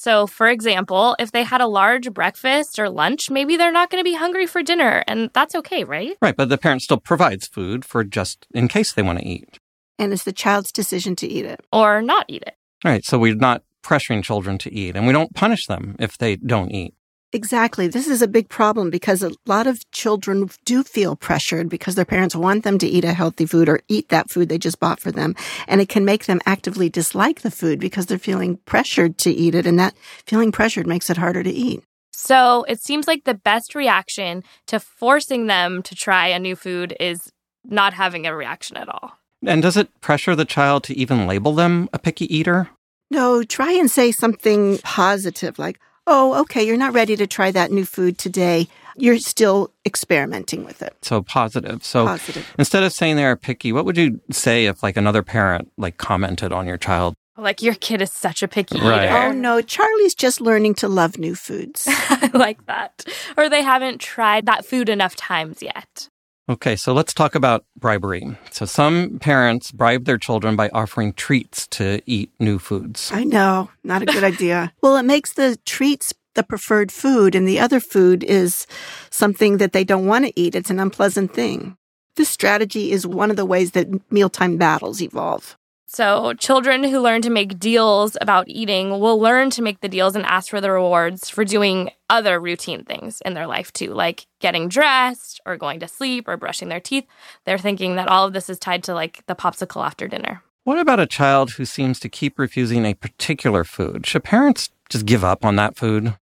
So, 0.00 0.28
for 0.28 0.48
example, 0.48 1.16
if 1.18 1.32
they 1.32 1.42
had 1.42 1.60
a 1.60 1.66
large 1.66 2.12
breakfast 2.12 2.78
or 2.78 2.88
lunch, 2.88 3.30
maybe 3.30 3.56
they're 3.56 3.72
not 3.72 3.90
going 3.90 3.98
to 3.98 4.08
be 4.08 4.14
hungry 4.14 4.46
for 4.46 4.62
dinner, 4.62 5.02
and 5.08 5.28
that's 5.34 5.56
okay, 5.56 5.82
right? 5.82 6.16
Right, 6.22 6.36
but 6.36 6.48
the 6.48 6.56
parent 6.56 6.82
still 6.82 6.98
provides 6.98 7.48
food 7.48 7.84
for 7.84 8.04
just 8.04 8.46
in 8.54 8.68
case 8.68 8.92
they 8.92 9.02
want 9.02 9.18
to 9.18 9.26
eat. 9.26 9.58
And 9.98 10.12
it's 10.12 10.22
the 10.22 10.32
child's 10.32 10.70
decision 10.70 11.16
to 11.16 11.26
eat 11.26 11.44
it. 11.44 11.58
Or 11.72 12.00
not 12.00 12.26
eat 12.28 12.44
it. 12.46 12.54
All 12.84 12.92
right, 12.92 13.04
so 13.04 13.18
we're 13.18 13.34
not 13.34 13.64
pressuring 13.82 14.22
children 14.22 14.56
to 14.58 14.72
eat 14.72 14.94
and 14.94 15.04
we 15.04 15.12
don't 15.12 15.34
punish 15.34 15.66
them 15.66 15.96
if 15.98 16.16
they 16.16 16.36
don't 16.36 16.70
eat. 16.70 16.94
Exactly. 17.32 17.88
This 17.88 18.08
is 18.08 18.22
a 18.22 18.28
big 18.28 18.48
problem 18.48 18.88
because 18.88 19.22
a 19.22 19.32
lot 19.44 19.66
of 19.66 19.88
children 19.90 20.48
do 20.64 20.82
feel 20.82 21.14
pressured 21.14 21.68
because 21.68 21.94
their 21.94 22.06
parents 22.06 22.34
want 22.34 22.64
them 22.64 22.78
to 22.78 22.86
eat 22.86 23.04
a 23.04 23.12
healthy 23.12 23.44
food 23.44 23.68
or 23.68 23.80
eat 23.88 24.08
that 24.08 24.30
food 24.30 24.48
they 24.48 24.56
just 24.56 24.80
bought 24.80 24.98
for 24.98 25.12
them. 25.12 25.34
And 25.66 25.80
it 25.80 25.90
can 25.90 26.06
make 26.06 26.24
them 26.24 26.40
actively 26.46 26.88
dislike 26.88 27.42
the 27.42 27.50
food 27.50 27.80
because 27.80 28.06
they're 28.06 28.18
feeling 28.18 28.56
pressured 28.64 29.18
to 29.18 29.30
eat 29.30 29.54
it. 29.54 29.66
And 29.66 29.78
that 29.78 29.94
feeling 30.26 30.52
pressured 30.52 30.86
makes 30.86 31.10
it 31.10 31.18
harder 31.18 31.42
to 31.42 31.50
eat. 31.50 31.82
So, 32.12 32.64
it 32.66 32.80
seems 32.80 33.06
like 33.06 33.24
the 33.24 33.34
best 33.34 33.76
reaction 33.76 34.42
to 34.66 34.80
forcing 34.80 35.46
them 35.46 35.82
to 35.84 35.94
try 35.94 36.28
a 36.28 36.38
new 36.40 36.56
food 36.56 36.96
is 36.98 37.30
not 37.64 37.94
having 37.94 38.26
a 38.26 38.34
reaction 38.34 38.76
at 38.76 38.88
all. 38.88 39.12
And 39.46 39.62
does 39.62 39.76
it 39.76 40.00
pressure 40.00 40.34
the 40.34 40.44
child 40.44 40.82
to 40.84 40.96
even 40.96 41.28
label 41.28 41.54
them 41.54 41.88
a 41.92 41.98
picky 41.98 42.34
eater? 42.34 42.70
No, 43.10 43.44
try 43.44 43.72
and 43.72 43.90
say 43.90 44.10
something 44.10 44.78
positive 44.78 45.58
like, 45.58 45.78
oh, 46.10 46.40
okay, 46.40 46.62
you're 46.66 46.76
not 46.76 46.94
ready 46.94 47.14
to 47.16 47.26
try 47.26 47.50
that 47.52 47.70
new 47.70 47.84
food 47.84 48.18
today. 48.18 48.66
You're 48.96 49.18
still 49.18 49.70
experimenting 49.86 50.64
with 50.64 50.82
it. 50.82 50.96
So 51.02 51.22
positive. 51.22 51.84
So 51.84 52.06
Positive. 52.06 52.44
instead 52.58 52.82
of 52.82 52.92
saying 52.92 53.14
they're 53.16 53.36
picky, 53.36 53.72
what 53.72 53.84
would 53.84 53.96
you 53.96 54.20
say 54.32 54.66
if 54.66 54.82
like 54.82 54.96
another 54.96 55.22
parent 55.22 55.70
like 55.76 55.98
commented 55.98 56.50
on 56.52 56.66
your 56.66 56.78
child? 56.78 57.14
Like 57.36 57.62
your 57.62 57.74
kid 57.74 58.02
is 58.02 58.10
such 58.12 58.42
a 58.42 58.48
picky 58.48 58.80
Right. 58.80 59.04
eater. 59.04 59.16
Oh 59.28 59.32
no, 59.32 59.60
Charlie's 59.62 60.16
just 60.16 60.40
learning 60.40 60.74
to 60.76 60.88
love 60.88 61.18
new 61.18 61.36
foods. 61.36 61.84
I 61.88 62.30
like 62.34 62.66
that. 62.66 63.04
Or 63.36 63.48
they 63.48 63.62
haven't 63.62 64.00
tried 64.00 64.46
that 64.46 64.64
food 64.66 64.88
enough 64.88 65.14
times 65.14 65.62
yet. 65.62 66.08
Okay, 66.50 66.76
so 66.76 66.94
let's 66.94 67.12
talk 67.12 67.34
about 67.34 67.66
bribery. 67.76 68.36
So 68.50 68.64
some 68.64 69.18
parents 69.18 69.70
bribe 69.70 70.06
their 70.06 70.16
children 70.16 70.56
by 70.56 70.70
offering 70.70 71.12
treats 71.12 71.66
to 71.68 72.00
eat 72.06 72.30
new 72.40 72.58
foods. 72.58 73.10
I 73.12 73.24
know, 73.24 73.70
not 73.84 74.02
a 74.02 74.06
good 74.06 74.24
idea. 74.24 74.72
Well, 74.82 74.96
it 74.96 75.02
makes 75.02 75.34
the 75.34 75.58
treats 75.66 76.14
the 76.34 76.42
preferred 76.42 76.92
food, 76.92 77.34
and 77.34 77.46
the 77.46 77.58
other 77.58 77.80
food 77.80 78.22
is 78.24 78.66
something 79.10 79.58
that 79.58 79.72
they 79.72 79.84
don't 79.84 80.06
want 80.06 80.24
to 80.24 80.40
eat. 80.40 80.54
It's 80.54 80.70
an 80.70 80.78
unpleasant 80.80 81.34
thing. 81.34 81.76
This 82.16 82.28
strategy 82.28 82.92
is 82.92 83.06
one 83.06 83.30
of 83.30 83.36
the 83.36 83.44
ways 83.44 83.72
that 83.72 83.88
mealtime 84.10 84.56
battles 84.56 85.02
evolve. 85.02 85.58
So, 85.90 86.34
children 86.34 86.84
who 86.84 87.00
learn 87.00 87.22
to 87.22 87.30
make 87.30 87.58
deals 87.58 88.14
about 88.20 88.46
eating 88.46 89.00
will 89.00 89.18
learn 89.18 89.48
to 89.50 89.62
make 89.62 89.80
the 89.80 89.88
deals 89.88 90.14
and 90.14 90.26
ask 90.26 90.50
for 90.50 90.60
the 90.60 90.70
rewards 90.70 91.30
for 91.30 91.46
doing 91.46 91.90
other 92.10 92.38
routine 92.38 92.84
things 92.84 93.22
in 93.24 93.32
their 93.32 93.46
life 93.46 93.72
too, 93.72 93.94
like 93.94 94.26
getting 94.38 94.68
dressed 94.68 95.40
or 95.46 95.56
going 95.56 95.80
to 95.80 95.88
sleep 95.88 96.28
or 96.28 96.36
brushing 96.36 96.68
their 96.68 96.78
teeth. 96.78 97.06
They're 97.46 97.56
thinking 97.56 97.96
that 97.96 98.08
all 98.08 98.26
of 98.26 98.34
this 98.34 98.50
is 98.50 98.58
tied 98.58 98.84
to 98.84 98.92
like 98.92 99.24
the 99.28 99.34
popsicle 99.34 99.82
after 99.82 100.06
dinner. 100.06 100.42
What 100.64 100.78
about 100.78 101.00
a 101.00 101.06
child 101.06 101.52
who 101.52 101.64
seems 101.64 101.98
to 102.00 102.10
keep 102.10 102.38
refusing 102.38 102.84
a 102.84 102.92
particular 102.92 103.64
food? 103.64 104.06
Should 104.06 104.24
parents 104.24 104.68
just 104.90 105.06
give 105.06 105.24
up 105.24 105.42
on 105.42 105.56
that 105.56 105.74
food? 105.74 106.16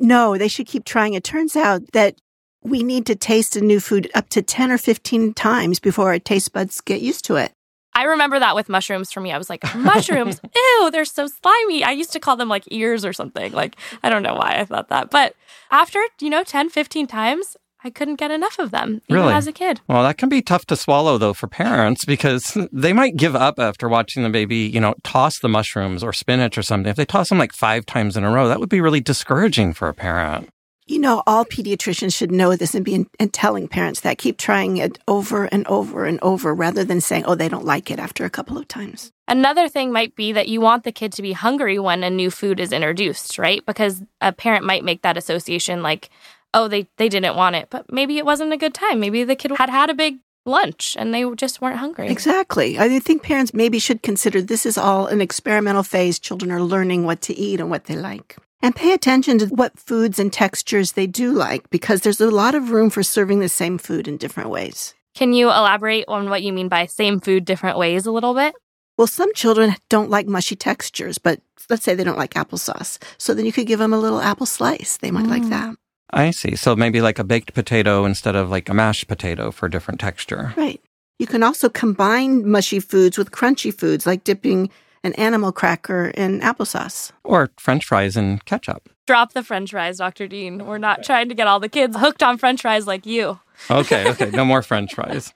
No, 0.00 0.36
they 0.36 0.48
should 0.48 0.66
keep 0.66 0.84
trying. 0.84 1.14
It 1.14 1.22
turns 1.22 1.54
out 1.54 1.92
that 1.92 2.16
we 2.64 2.82
need 2.82 3.06
to 3.06 3.14
taste 3.14 3.54
a 3.54 3.60
new 3.60 3.78
food 3.78 4.10
up 4.16 4.28
to 4.30 4.42
10 4.42 4.72
or 4.72 4.78
15 4.78 5.32
times 5.34 5.78
before 5.78 6.08
our 6.08 6.18
taste 6.18 6.52
buds 6.52 6.80
get 6.80 7.00
used 7.00 7.24
to 7.26 7.36
it. 7.36 7.52
I 7.96 8.04
remember 8.04 8.38
that 8.38 8.54
with 8.54 8.68
mushrooms 8.68 9.10
for 9.10 9.20
me. 9.20 9.32
I 9.32 9.38
was 9.38 9.48
like, 9.48 9.62
mushrooms, 9.74 10.40
ew, 10.54 10.90
they're 10.92 11.06
so 11.06 11.26
slimy. 11.26 11.82
I 11.82 11.92
used 11.92 12.12
to 12.12 12.20
call 12.20 12.36
them 12.36 12.48
like 12.48 12.64
ears 12.70 13.04
or 13.04 13.12
something. 13.12 13.52
Like, 13.52 13.76
I 14.02 14.10
don't 14.10 14.22
know 14.22 14.34
why 14.34 14.58
I 14.60 14.64
thought 14.66 14.88
that. 14.90 15.10
But 15.10 15.34
after, 15.70 15.98
you 16.20 16.28
know, 16.28 16.44
10, 16.44 16.68
15 16.68 17.06
times, 17.06 17.56
I 17.82 17.90
couldn't 17.90 18.16
get 18.16 18.30
enough 18.30 18.58
of 18.58 18.70
them, 18.70 19.00
even 19.08 19.22
Really? 19.22 19.32
as 19.34 19.46
a 19.46 19.52
kid. 19.52 19.80
Well, 19.88 20.02
that 20.02 20.18
can 20.18 20.28
be 20.28 20.42
tough 20.42 20.66
to 20.66 20.76
swallow 20.76 21.18
though 21.18 21.32
for 21.34 21.46
parents 21.46 22.04
because 22.04 22.56
they 22.72 22.92
might 22.92 23.16
give 23.16 23.36
up 23.36 23.58
after 23.58 23.88
watching 23.88 24.24
the 24.24 24.28
baby, 24.30 24.56
you 24.56 24.80
know, 24.80 24.94
toss 25.04 25.38
the 25.38 25.48
mushrooms 25.48 26.02
or 26.02 26.12
spinach 26.12 26.58
or 26.58 26.62
something. 26.62 26.90
If 26.90 26.96
they 26.96 27.04
toss 27.04 27.28
them 27.28 27.38
like 27.38 27.52
five 27.52 27.86
times 27.86 28.16
in 28.16 28.24
a 28.24 28.30
row, 28.30 28.48
that 28.48 28.60
would 28.60 28.68
be 28.68 28.80
really 28.80 29.00
discouraging 29.00 29.72
for 29.72 29.88
a 29.88 29.94
parent. 29.94 30.48
You 30.88 31.00
know, 31.00 31.22
all 31.26 31.44
pediatricians 31.44 32.14
should 32.14 32.30
know 32.30 32.54
this 32.54 32.74
and 32.76 32.84
be 32.84 33.06
and 33.18 33.32
telling 33.32 33.66
parents 33.66 34.00
that 34.00 34.18
keep 34.18 34.38
trying 34.38 34.76
it 34.76 34.98
over 35.08 35.46
and 35.46 35.66
over 35.66 36.04
and 36.04 36.20
over 36.22 36.54
rather 36.54 36.84
than 36.84 37.00
saying, 37.00 37.24
oh, 37.26 37.34
they 37.34 37.48
don't 37.48 37.64
like 37.64 37.90
it 37.90 37.98
after 37.98 38.24
a 38.24 38.30
couple 38.30 38.56
of 38.56 38.68
times. 38.68 39.10
Another 39.26 39.68
thing 39.68 39.90
might 39.90 40.14
be 40.14 40.30
that 40.30 40.46
you 40.46 40.60
want 40.60 40.84
the 40.84 40.92
kid 40.92 41.12
to 41.14 41.22
be 41.22 41.32
hungry 41.32 41.80
when 41.80 42.04
a 42.04 42.10
new 42.10 42.30
food 42.30 42.60
is 42.60 42.70
introduced, 42.70 43.36
right? 43.36 43.66
Because 43.66 44.02
a 44.20 44.32
parent 44.32 44.64
might 44.64 44.84
make 44.84 45.02
that 45.02 45.16
association 45.16 45.82
like, 45.82 46.08
oh, 46.54 46.68
they, 46.68 46.86
they 46.98 47.08
didn't 47.08 47.34
want 47.34 47.56
it, 47.56 47.66
but 47.68 47.92
maybe 47.92 48.18
it 48.18 48.24
wasn't 48.24 48.52
a 48.52 48.56
good 48.56 48.72
time. 48.72 49.00
Maybe 49.00 49.24
the 49.24 49.34
kid 49.34 49.50
had 49.58 49.70
had 49.70 49.90
a 49.90 49.94
big 49.94 50.18
lunch 50.44 50.96
and 50.96 51.12
they 51.12 51.28
just 51.34 51.60
weren't 51.60 51.78
hungry. 51.78 52.08
Exactly. 52.08 52.78
I 52.78 53.00
think 53.00 53.24
parents 53.24 53.52
maybe 53.52 53.80
should 53.80 54.02
consider 54.02 54.40
this 54.40 54.64
is 54.64 54.78
all 54.78 55.08
an 55.08 55.20
experimental 55.20 55.82
phase. 55.82 56.20
Children 56.20 56.52
are 56.52 56.62
learning 56.62 57.04
what 57.04 57.20
to 57.22 57.36
eat 57.36 57.58
and 57.58 57.68
what 57.68 57.86
they 57.86 57.96
like. 57.96 58.36
And 58.62 58.74
pay 58.74 58.92
attention 58.92 59.38
to 59.38 59.46
what 59.46 59.78
foods 59.78 60.18
and 60.18 60.32
textures 60.32 60.92
they 60.92 61.06
do 61.06 61.32
like 61.32 61.68
because 61.70 62.00
there's 62.00 62.20
a 62.20 62.30
lot 62.30 62.54
of 62.54 62.70
room 62.70 62.90
for 62.90 63.02
serving 63.02 63.40
the 63.40 63.48
same 63.48 63.78
food 63.78 64.08
in 64.08 64.16
different 64.16 64.50
ways. 64.50 64.94
Can 65.14 65.32
you 65.32 65.48
elaborate 65.48 66.04
on 66.08 66.28
what 66.30 66.42
you 66.42 66.52
mean 66.52 66.68
by 66.68 66.86
same 66.86 67.20
food, 67.20 67.44
different 67.44 67.78
ways 67.78 68.06
a 68.06 68.12
little 68.12 68.34
bit? 68.34 68.54
Well, 68.98 69.06
some 69.06 69.32
children 69.34 69.76
don't 69.90 70.10
like 70.10 70.26
mushy 70.26 70.56
textures, 70.56 71.18
but 71.18 71.40
let's 71.68 71.84
say 71.84 71.94
they 71.94 72.04
don't 72.04 72.18
like 72.18 72.34
applesauce. 72.34 72.98
So 73.18 73.34
then 73.34 73.44
you 73.44 73.52
could 73.52 73.66
give 73.66 73.78
them 73.78 73.92
a 73.92 73.98
little 73.98 74.20
apple 74.20 74.46
slice. 74.46 74.96
They 74.96 75.10
might 75.10 75.26
like 75.26 75.42
Mm. 75.42 75.50
that. 75.50 75.76
I 76.10 76.30
see. 76.30 76.56
So 76.56 76.74
maybe 76.76 77.00
like 77.00 77.18
a 77.18 77.24
baked 77.24 77.52
potato 77.52 78.04
instead 78.04 78.36
of 78.36 78.48
like 78.48 78.68
a 78.68 78.74
mashed 78.74 79.06
potato 79.08 79.50
for 79.50 79.66
a 79.66 79.70
different 79.70 80.00
texture. 80.00 80.54
Right. 80.56 80.80
You 81.18 81.26
can 81.26 81.42
also 81.42 81.68
combine 81.68 82.48
mushy 82.48 82.80
foods 82.80 83.18
with 83.18 83.30
crunchy 83.32 83.72
foods, 83.72 84.06
like 84.06 84.24
dipping 84.24 84.70
an 85.06 85.14
animal 85.14 85.52
cracker 85.52 86.08
in 86.08 86.40
applesauce. 86.40 87.12
Or 87.24 87.50
french 87.58 87.84
fries 87.86 88.16
and 88.16 88.44
ketchup. 88.44 88.90
Drop 89.06 89.32
the 89.32 89.42
french 89.44 89.70
fries, 89.70 89.98
Dr. 89.98 90.26
Dean. 90.26 90.66
We're 90.66 90.78
not 90.78 91.04
trying 91.04 91.28
to 91.28 91.34
get 91.34 91.46
all 91.46 91.60
the 91.60 91.68
kids 91.68 91.96
hooked 91.96 92.22
on 92.22 92.38
french 92.38 92.62
fries 92.62 92.86
like 92.86 93.06
you. 93.06 93.38
Okay, 93.70 94.08
okay. 94.10 94.30
No 94.30 94.44
more 94.44 94.62
french 94.62 94.94
fries. 94.94 95.32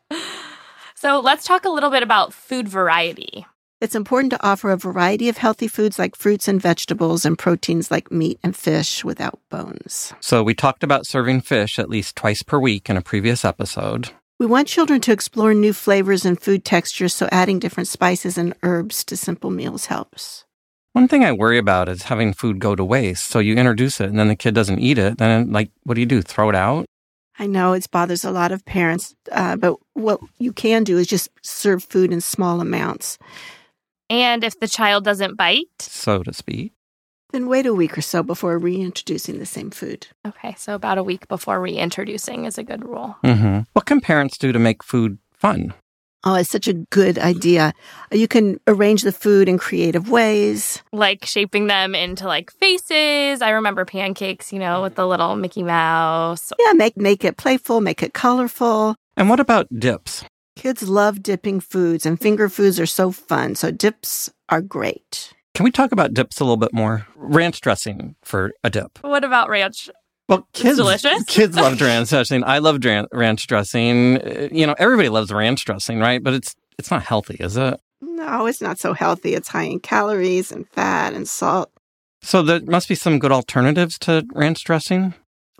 So 0.96 1.20
let's 1.20 1.46
talk 1.46 1.64
a 1.64 1.70
little 1.70 1.90
bit 1.90 2.02
about 2.02 2.34
food 2.34 2.68
variety. 2.68 3.46
It's 3.80 3.94
important 3.94 4.32
to 4.32 4.46
offer 4.46 4.70
a 4.72 4.76
variety 4.76 5.30
of 5.30 5.38
healthy 5.38 5.66
foods 5.66 5.98
like 5.98 6.14
fruits 6.14 6.48
and 6.48 6.60
vegetables 6.60 7.24
and 7.24 7.38
proteins 7.38 7.90
like 7.90 8.12
meat 8.12 8.38
and 8.42 8.54
fish 8.54 9.02
without 9.04 9.38
bones. 9.48 10.12
So 10.20 10.42
we 10.42 10.52
talked 10.52 10.82
about 10.82 11.06
serving 11.06 11.40
fish 11.40 11.78
at 11.78 11.88
least 11.88 12.16
twice 12.16 12.42
per 12.42 12.58
week 12.58 12.90
in 12.90 12.98
a 12.98 13.02
previous 13.02 13.42
episode. 13.42 14.10
We 14.40 14.46
want 14.46 14.68
children 14.68 15.02
to 15.02 15.12
explore 15.12 15.52
new 15.52 15.74
flavors 15.74 16.24
and 16.24 16.40
food 16.40 16.64
textures, 16.64 17.12
so 17.12 17.28
adding 17.30 17.58
different 17.58 17.88
spices 17.88 18.38
and 18.38 18.54
herbs 18.62 19.04
to 19.04 19.14
simple 19.14 19.50
meals 19.50 19.84
helps. 19.84 20.46
One 20.94 21.08
thing 21.08 21.26
I 21.26 21.32
worry 21.32 21.58
about 21.58 21.90
is 21.90 22.04
having 22.04 22.32
food 22.32 22.58
go 22.58 22.74
to 22.74 22.82
waste. 22.82 23.24
So 23.24 23.38
you 23.38 23.56
introduce 23.56 24.00
it 24.00 24.08
and 24.08 24.18
then 24.18 24.28
the 24.28 24.34
kid 24.34 24.54
doesn't 24.54 24.78
eat 24.78 24.96
it. 24.96 25.18
Then, 25.18 25.52
like, 25.52 25.70
what 25.82 25.92
do 25.92 26.00
you 26.00 26.06
do? 26.06 26.22
Throw 26.22 26.48
it 26.48 26.54
out? 26.54 26.86
I 27.38 27.46
know 27.46 27.74
it 27.74 27.86
bothers 27.90 28.24
a 28.24 28.30
lot 28.30 28.50
of 28.50 28.64
parents, 28.64 29.14
uh, 29.30 29.56
but 29.56 29.76
what 29.92 30.20
you 30.38 30.54
can 30.54 30.84
do 30.84 30.96
is 30.96 31.06
just 31.06 31.28
serve 31.42 31.84
food 31.84 32.10
in 32.10 32.22
small 32.22 32.62
amounts. 32.62 33.18
And 34.08 34.42
if 34.42 34.58
the 34.58 34.68
child 34.68 35.04
doesn't 35.04 35.36
bite, 35.36 35.66
So 35.80 36.22
to 36.22 36.32
speak. 36.32 36.72
Then 37.32 37.46
wait 37.48 37.66
a 37.66 37.74
week 37.74 37.96
or 37.96 38.02
so 38.02 38.22
before 38.22 38.58
reintroducing 38.58 39.38
the 39.38 39.46
same 39.46 39.70
food. 39.70 40.06
okay, 40.26 40.54
so 40.58 40.74
about 40.74 40.98
a 40.98 41.02
week 41.02 41.28
before 41.28 41.60
reintroducing 41.60 42.44
is 42.44 42.58
a 42.58 42.62
good 42.64 42.84
rule. 42.84 43.16
hmm 43.24 43.60
What 43.72 43.86
can 43.86 44.00
parents 44.00 44.36
do 44.38 44.52
to 44.52 44.58
make 44.58 44.82
food 44.82 45.18
fun? 45.32 45.74
Oh, 46.22 46.34
it's 46.34 46.50
such 46.50 46.68
a 46.68 46.74
good 46.74 47.18
idea. 47.18 47.72
You 48.12 48.28
can 48.28 48.60
arrange 48.66 49.02
the 49.02 49.12
food 49.12 49.48
in 49.48 49.56
creative 49.56 50.10
ways. 50.10 50.82
Like 50.92 51.24
shaping 51.24 51.66
them 51.66 51.94
into 51.94 52.26
like 52.26 52.50
faces. 52.52 53.40
I 53.40 53.50
remember 53.50 53.86
pancakes, 53.86 54.52
you 54.52 54.58
know, 54.58 54.82
with 54.82 54.96
the 54.96 55.06
little 55.06 55.34
Mickey 55.36 55.62
Mouse. 55.62 56.52
Yeah, 56.58 56.74
make 56.74 56.98
make 56.98 57.24
it 57.24 57.38
playful, 57.38 57.80
make 57.80 58.02
it 58.02 58.12
colorful. 58.12 58.96
And 59.16 59.30
what 59.30 59.40
about 59.40 59.66
dips? 59.78 60.22
Kids 60.56 60.86
love 60.86 61.22
dipping 61.22 61.58
foods, 61.60 62.04
and 62.04 62.20
finger 62.20 62.50
foods 62.50 62.78
are 62.78 62.84
so 62.86 63.10
fun. 63.12 63.54
So 63.54 63.70
dips 63.70 64.28
are 64.50 64.60
great. 64.60 65.32
Can 65.60 65.64
we 65.64 65.70
talk 65.72 65.92
about 65.92 66.14
dips 66.14 66.40
a 66.40 66.44
little 66.44 66.56
bit 66.56 66.72
more? 66.72 67.06
Ranch 67.14 67.60
dressing 67.60 68.16
for 68.22 68.52
a 68.64 68.70
dip. 68.70 68.98
What 69.02 69.24
about 69.24 69.50
ranch? 69.50 69.90
Well, 70.26 70.48
kids, 70.54 70.78
delicious. 70.78 71.22
kids 71.24 71.54
love 71.54 71.78
ranch 71.82 72.08
dressing. 72.08 72.42
I 72.44 72.60
love 72.60 72.80
dran- 72.80 73.08
ranch 73.12 73.46
dressing. 73.46 74.16
Uh, 74.22 74.48
You 74.50 74.66
know, 74.66 74.74
everybody 74.78 75.10
loves 75.10 75.30
ranch 75.30 75.66
dressing, 75.66 75.98
right? 75.98 76.22
But 76.22 76.32
it's 76.32 76.54
it's 76.78 76.90
not 76.90 77.02
healthy, 77.02 77.36
is 77.40 77.58
it? 77.58 77.78
No, 78.00 78.46
it's 78.46 78.62
not 78.62 78.78
so 78.78 78.94
healthy. 78.94 79.34
It's 79.34 79.48
high 79.48 79.64
in 79.64 79.80
calories 79.80 80.50
and 80.50 80.66
fat 80.70 81.12
and 81.12 81.28
salt. 81.28 81.70
So 82.22 82.40
there 82.40 82.62
must 82.62 82.88
be 82.88 82.94
some 82.94 83.18
good 83.18 83.30
alternatives 83.30 83.98
to 83.98 84.26
ranch 84.32 84.64
dressing. 84.64 85.12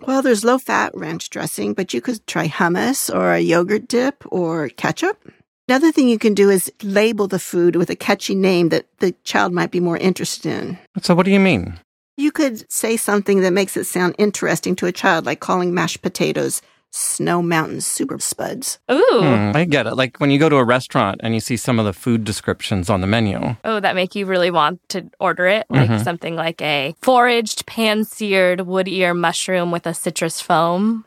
Well, 0.07 0.23
there's 0.23 0.43
low 0.43 0.57
fat 0.57 0.93
ranch 0.95 1.29
dressing, 1.29 1.75
but 1.75 1.93
you 1.93 2.01
could 2.01 2.25
try 2.25 2.47
hummus 2.47 3.13
or 3.13 3.33
a 3.35 3.39
yogurt 3.39 3.87
dip 3.87 4.23
or 4.31 4.69
ketchup. 4.69 5.31
Another 5.71 5.93
thing 5.93 6.09
you 6.09 6.19
can 6.19 6.33
do 6.33 6.49
is 6.49 6.69
label 6.83 7.29
the 7.29 7.39
food 7.39 7.77
with 7.77 7.89
a 7.89 7.95
catchy 7.95 8.35
name 8.35 8.67
that 8.69 8.87
the 8.99 9.13
child 9.23 9.53
might 9.53 9.71
be 9.71 9.79
more 9.79 9.95
interested 9.95 10.51
in. 10.51 10.77
So 11.01 11.15
what 11.15 11.23
do 11.25 11.31
you 11.31 11.39
mean? 11.39 11.79
You 12.17 12.29
could 12.33 12.69
say 12.69 12.97
something 12.97 13.39
that 13.39 13.53
makes 13.53 13.77
it 13.77 13.85
sound 13.85 14.15
interesting 14.17 14.75
to 14.75 14.85
a 14.87 14.91
child, 14.91 15.25
like 15.25 15.39
calling 15.39 15.73
mashed 15.73 16.01
potatoes 16.01 16.61
Snow 16.89 17.41
Mountain 17.41 17.79
Super 17.79 18.19
Spuds. 18.19 18.79
Ooh. 18.91 19.21
Hmm, 19.21 19.51
I 19.55 19.63
get 19.63 19.87
it. 19.87 19.95
Like 19.95 20.17
when 20.17 20.29
you 20.29 20.39
go 20.39 20.49
to 20.49 20.57
a 20.57 20.63
restaurant 20.65 21.21
and 21.23 21.33
you 21.33 21.39
see 21.39 21.55
some 21.55 21.79
of 21.79 21.85
the 21.85 21.93
food 21.93 22.25
descriptions 22.25 22.89
on 22.89 22.99
the 22.99 23.07
menu. 23.07 23.55
Oh, 23.63 23.79
that 23.79 23.95
make 23.95 24.13
you 24.13 24.25
really 24.25 24.51
want 24.51 24.81
to 24.89 25.09
order 25.21 25.47
it? 25.47 25.67
Like 25.69 25.89
Mhm. 25.89 26.03
something 26.03 26.35
like 26.35 26.61
a 26.61 26.95
foraged, 27.01 27.65
pan 27.65 28.03
seared 28.03 28.67
wood 28.67 28.89
ear 28.89 29.13
mushroom 29.13 29.71
with 29.71 29.87
a 29.87 29.93
citrus 29.93 30.41
foam. 30.41 31.05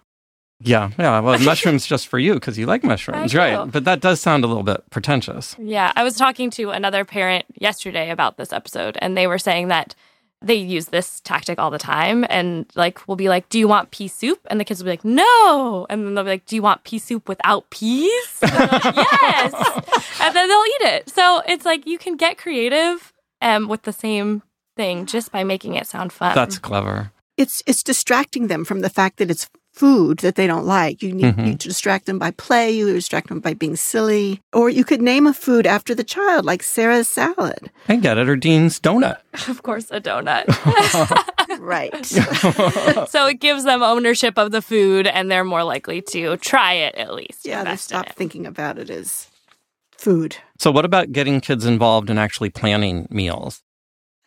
Yeah, 0.61 0.91
yeah. 0.99 1.21
Well, 1.21 1.39
mushrooms 1.41 1.87
just 1.87 2.09
for 2.09 2.19
you 2.19 2.35
because 2.35 2.59
you 2.59 2.67
like 2.67 2.85
mushrooms, 2.85 3.35
right? 3.35 3.71
But 3.71 3.85
that 3.85 4.01
does 4.01 4.21
sound 4.21 4.45
a 4.45 4.47
little 4.47 4.63
bit 4.63 4.89
pretentious. 4.91 5.57
Yeah, 5.59 5.93
I 5.97 6.05
was 6.05 6.17
talking 6.17 6.51
to 6.53 6.71
another 6.71 7.05
parent 7.05 7.45
yesterday 7.59 8.11
about 8.11 8.37
this 8.37 8.53
episode, 8.53 8.97
and 9.01 9.17
they 9.17 9.27
were 9.27 9.39
saying 9.39 9.69
that 9.69 9.95
they 10.43 10.55
use 10.55 10.87
this 10.87 11.21
tactic 11.21 11.59
all 11.59 11.71
the 11.71 11.79
time. 11.79 12.25
And 12.29 12.67
like, 12.75 13.07
we'll 13.09 13.17
be 13.17 13.29
like, 13.29 13.49
Do 13.49 13.59
you 13.59 13.67
want 13.67 13.91
pea 13.91 14.09
soup? 14.09 14.41
And 14.51 14.61
the 14.61 14.65
kids 14.65 14.81
will 14.81 14.87
be 14.87 14.93
like, 14.93 15.05
No. 15.05 15.87
And 15.89 16.07
then 16.07 16.15
they'll 16.15 16.25
be 16.25 16.31
like, 16.31 16.47
Do 16.47 16.57
you 16.57 16.63
want 16.63 16.85
pea 16.85 16.99
soup 16.99 17.29
without 17.29 17.69
peas? 17.71 18.39
And 18.43 18.53
like, 18.53 18.85
yes. 18.95 20.11
And 20.21 20.35
then 20.35 20.49
they'll 20.49 20.65
eat 20.65 20.95
it. 20.95 21.11
So 21.11 21.43
it's 21.47 21.65
like 21.65 21.87
you 21.87 21.99
can 21.99 22.17
get 22.17 22.39
creative 22.39 23.13
um, 23.43 23.69
with 23.69 23.83
the 23.83 23.93
same 23.93 24.43
thing 24.77 25.07
just 25.07 25.33
by 25.33 25.45
making 25.45 25.75
it 25.75 25.87
sound 25.87 26.13
fun. 26.13 26.35
That's 26.35 26.59
clever. 26.59 27.11
It's 27.37 27.63
it's 27.67 27.83
distracting 27.83 28.47
them 28.47 28.65
from 28.65 28.81
the 28.81 28.89
fact 28.89 29.19
that 29.19 29.31
it's 29.31 29.51
food 29.75 30.19
that 30.19 30.37
they 30.37 30.47
don't 30.47 30.65
like. 30.65 31.03
You 31.03 31.13
need 31.13 31.25
mm-hmm. 31.37 31.47
you 31.47 31.55
distract 31.55 32.07
them 32.07 32.19
by 32.19 32.31
play, 32.31 32.71
you 32.71 32.93
distract 32.93 33.29
them 33.29 33.41
by 33.41 33.55
being 33.55 33.77
silly. 33.77 34.41
Or 34.53 34.71
you 34.71 34.85
could 34.85 35.03
name 35.03 35.27
a 35.27 35.35
food 35.35 35.67
after 35.67 35.95
the 35.95 36.05
child, 36.05 36.45
like 36.45 36.63
Sarah's 36.63 37.09
salad. 37.09 37.71
I 37.89 37.97
get 37.97 38.17
it, 38.17 38.29
or 38.29 38.37
Dean's 38.37 38.81
donut. 38.81 39.19
Of 39.49 39.63
course, 39.63 39.91
a 39.91 40.01
donut. 40.01 40.47
right. 41.59 42.07
so 43.09 43.27
it 43.27 43.41
gives 43.41 43.65
them 43.65 43.83
ownership 43.83 44.39
of 44.39 44.53
the 44.53 44.63
food 44.63 45.09
and 45.09 45.31
they're 45.31 45.45
more 45.45 45.65
likely 45.65 46.01
to 46.03 46.37
try 46.37 46.73
it 46.75 46.95
at 46.95 47.15
least. 47.15 47.45
Yeah, 47.45 47.65
they 47.65 47.77
stop 47.77 48.15
thinking 48.15 48.47
about 48.47 48.79
it 48.79 48.91
as 48.91 49.29
food. 49.91 50.37
So, 50.59 50.71
what 50.71 50.85
about 50.85 51.11
getting 51.11 51.41
kids 51.41 51.67
involved 51.67 52.11
in 52.11 52.19
actually 52.19 52.51
planning 52.51 53.09
meals? 53.11 53.64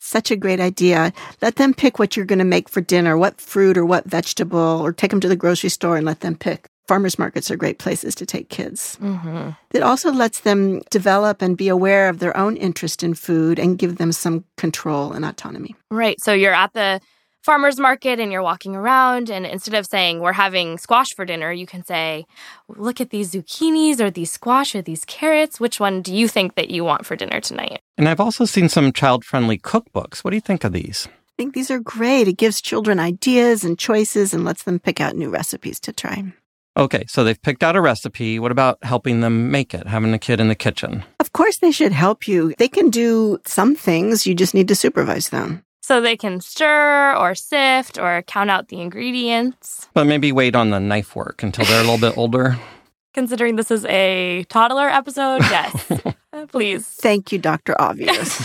Such 0.07 0.31
a 0.31 0.37
great 0.37 0.61
idea. 0.61 1.11
Let 1.41 1.57
them 1.57 1.73
pick 1.73 1.99
what 1.99 2.15
you're 2.15 2.25
going 2.25 2.39
to 2.39 2.45
make 2.45 2.69
for 2.69 2.79
dinner, 2.79 3.17
what 3.17 3.41
fruit 3.41 3.77
or 3.77 3.85
what 3.85 4.05
vegetable, 4.05 4.57
or 4.57 4.93
take 4.93 5.11
them 5.11 5.19
to 5.19 5.27
the 5.27 5.35
grocery 5.35 5.69
store 5.69 5.97
and 5.97 6.05
let 6.05 6.21
them 6.21 6.37
pick. 6.37 6.69
Farmers 6.87 7.19
markets 7.19 7.51
are 7.51 7.57
great 7.57 7.77
places 7.77 8.15
to 8.15 8.25
take 8.25 8.47
kids. 8.47 8.97
Mm-hmm. 9.01 9.49
It 9.73 9.83
also 9.83 10.13
lets 10.13 10.39
them 10.39 10.79
develop 10.91 11.41
and 11.41 11.57
be 11.57 11.67
aware 11.67 12.07
of 12.07 12.19
their 12.19 12.35
own 12.37 12.55
interest 12.55 13.03
in 13.03 13.15
food 13.15 13.59
and 13.59 13.77
give 13.77 13.97
them 13.97 14.13
some 14.13 14.45
control 14.55 15.11
and 15.11 15.25
autonomy. 15.25 15.75
Right. 15.91 16.21
So 16.21 16.31
you're 16.31 16.53
at 16.53 16.71
the 16.71 17.01
farmer's 17.47 17.79
market 17.79 18.19
and 18.19 18.29
you're 18.29 18.43
walking 18.43 18.75
around 18.75 19.29
and 19.29 19.45
instead 19.45 19.73
of 19.73 19.85
saying 19.85 20.19
we're 20.19 20.33
having 20.33 20.77
squash 20.77 21.13
for 21.15 21.23
dinner 21.23 21.49
you 21.49 21.65
can 21.65 21.81
say 21.81 22.25
look 22.67 22.99
at 22.99 23.09
these 23.09 23.31
zucchinis 23.31 24.01
or 24.01 24.11
these 24.11 24.29
squash 24.29 24.75
or 24.75 24.81
these 24.81 25.05
carrots 25.05 25.57
which 25.57 25.79
one 25.79 26.01
do 26.01 26.13
you 26.13 26.27
think 26.27 26.55
that 26.55 26.69
you 26.69 26.83
want 26.83 27.05
for 27.05 27.15
dinner 27.15 27.39
tonight 27.39 27.79
and 27.97 28.09
i've 28.09 28.19
also 28.19 28.43
seen 28.43 28.67
some 28.67 28.91
child-friendly 28.91 29.57
cookbooks 29.57 30.25
what 30.25 30.31
do 30.31 30.35
you 30.35 30.41
think 30.41 30.65
of 30.65 30.73
these 30.73 31.07
i 31.07 31.33
think 31.37 31.53
these 31.53 31.71
are 31.71 31.79
great 31.79 32.27
it 32.27 32.35
gives 32.35 32.59
children 32.59 32.99
ideas 32.99 33.63
and 33.63 33.79
choices 33.79 34.33
and 34.33 34.43
lets 34.43 34.63
them 34.63 34.77
pick 34.77 34.99
out 34.99 35.15
new 35.15 35.29
recipes 35.29 35.79
to 35.79 35.93
try 35.93 36.21
Okay, 36.75 37.05
so 37.07 37.23
they've 37.23 37.41
picked 37.41 37.63
out 37.63 37.75
a 37.75 37.81
recipe. 37.81 38.37
What 38.37 38.51
about 38.51 38.77
helping 38.83 39.21
them 39.21 39.49
make 39.49 39.73
it, 39.73 39.87
having 39.87 40.13
a 40.13 40.19
kid 40.19 40.39
in 40.39 40.47
the 40.47 40.53
kitchen? 40.53 41.03
Of 41.19 41.33
course, 41.33 41.57
they 41.57 41.71
should 41.71 41.91
help 41.91 42.27
you. 42.27 42.53
They 42.59 42.67
can 42.67 42.91
do 42.91 43.39
some 43.47 43.73
things, 43.73 44.27
you 44.27 44.35
just 44.35 44.53
need 44.53 44.67
to 44.67 44.75
supervise 44.75 45.29
them. 45.29 45.63
So 45.87 46.01
they 46.01 46.17
can 46.17 46.41
stir 46.41 47.15
or 47.15 47.33
sift 47.33 47.97
or 47.97 48.21
count 48.23 48.49
out 48.49 48.67
the 48.67 48.81
ingredients. 48.81 49.87
But 49.93 50.03
maybe 50.03 50.33
wait 50.33 50.53
on 50.53 50.69
the 50.69 50.81
knife 50.81 51.15
work 51.15 51.41
until 51.41 51.63
they're 51.63 51.79
a 51.79 51.89
little 51.89 51.97
bit 51.97 52.17
older. 52.17 52.57
Considering 53.13 53.55
this 53.55 53.71
is 53.71 53.85
a 53.85 54.43
toddler 54.49 54.89
episode, 54.89 55.43
yes. 55.43 55.91
Uh, 56.33 56.45
please. 56.45 56.85
Thank 56.85 57.31
you, 57.31 57.39
Dr. 57.39 57.73
Obvious. 57.81 58.37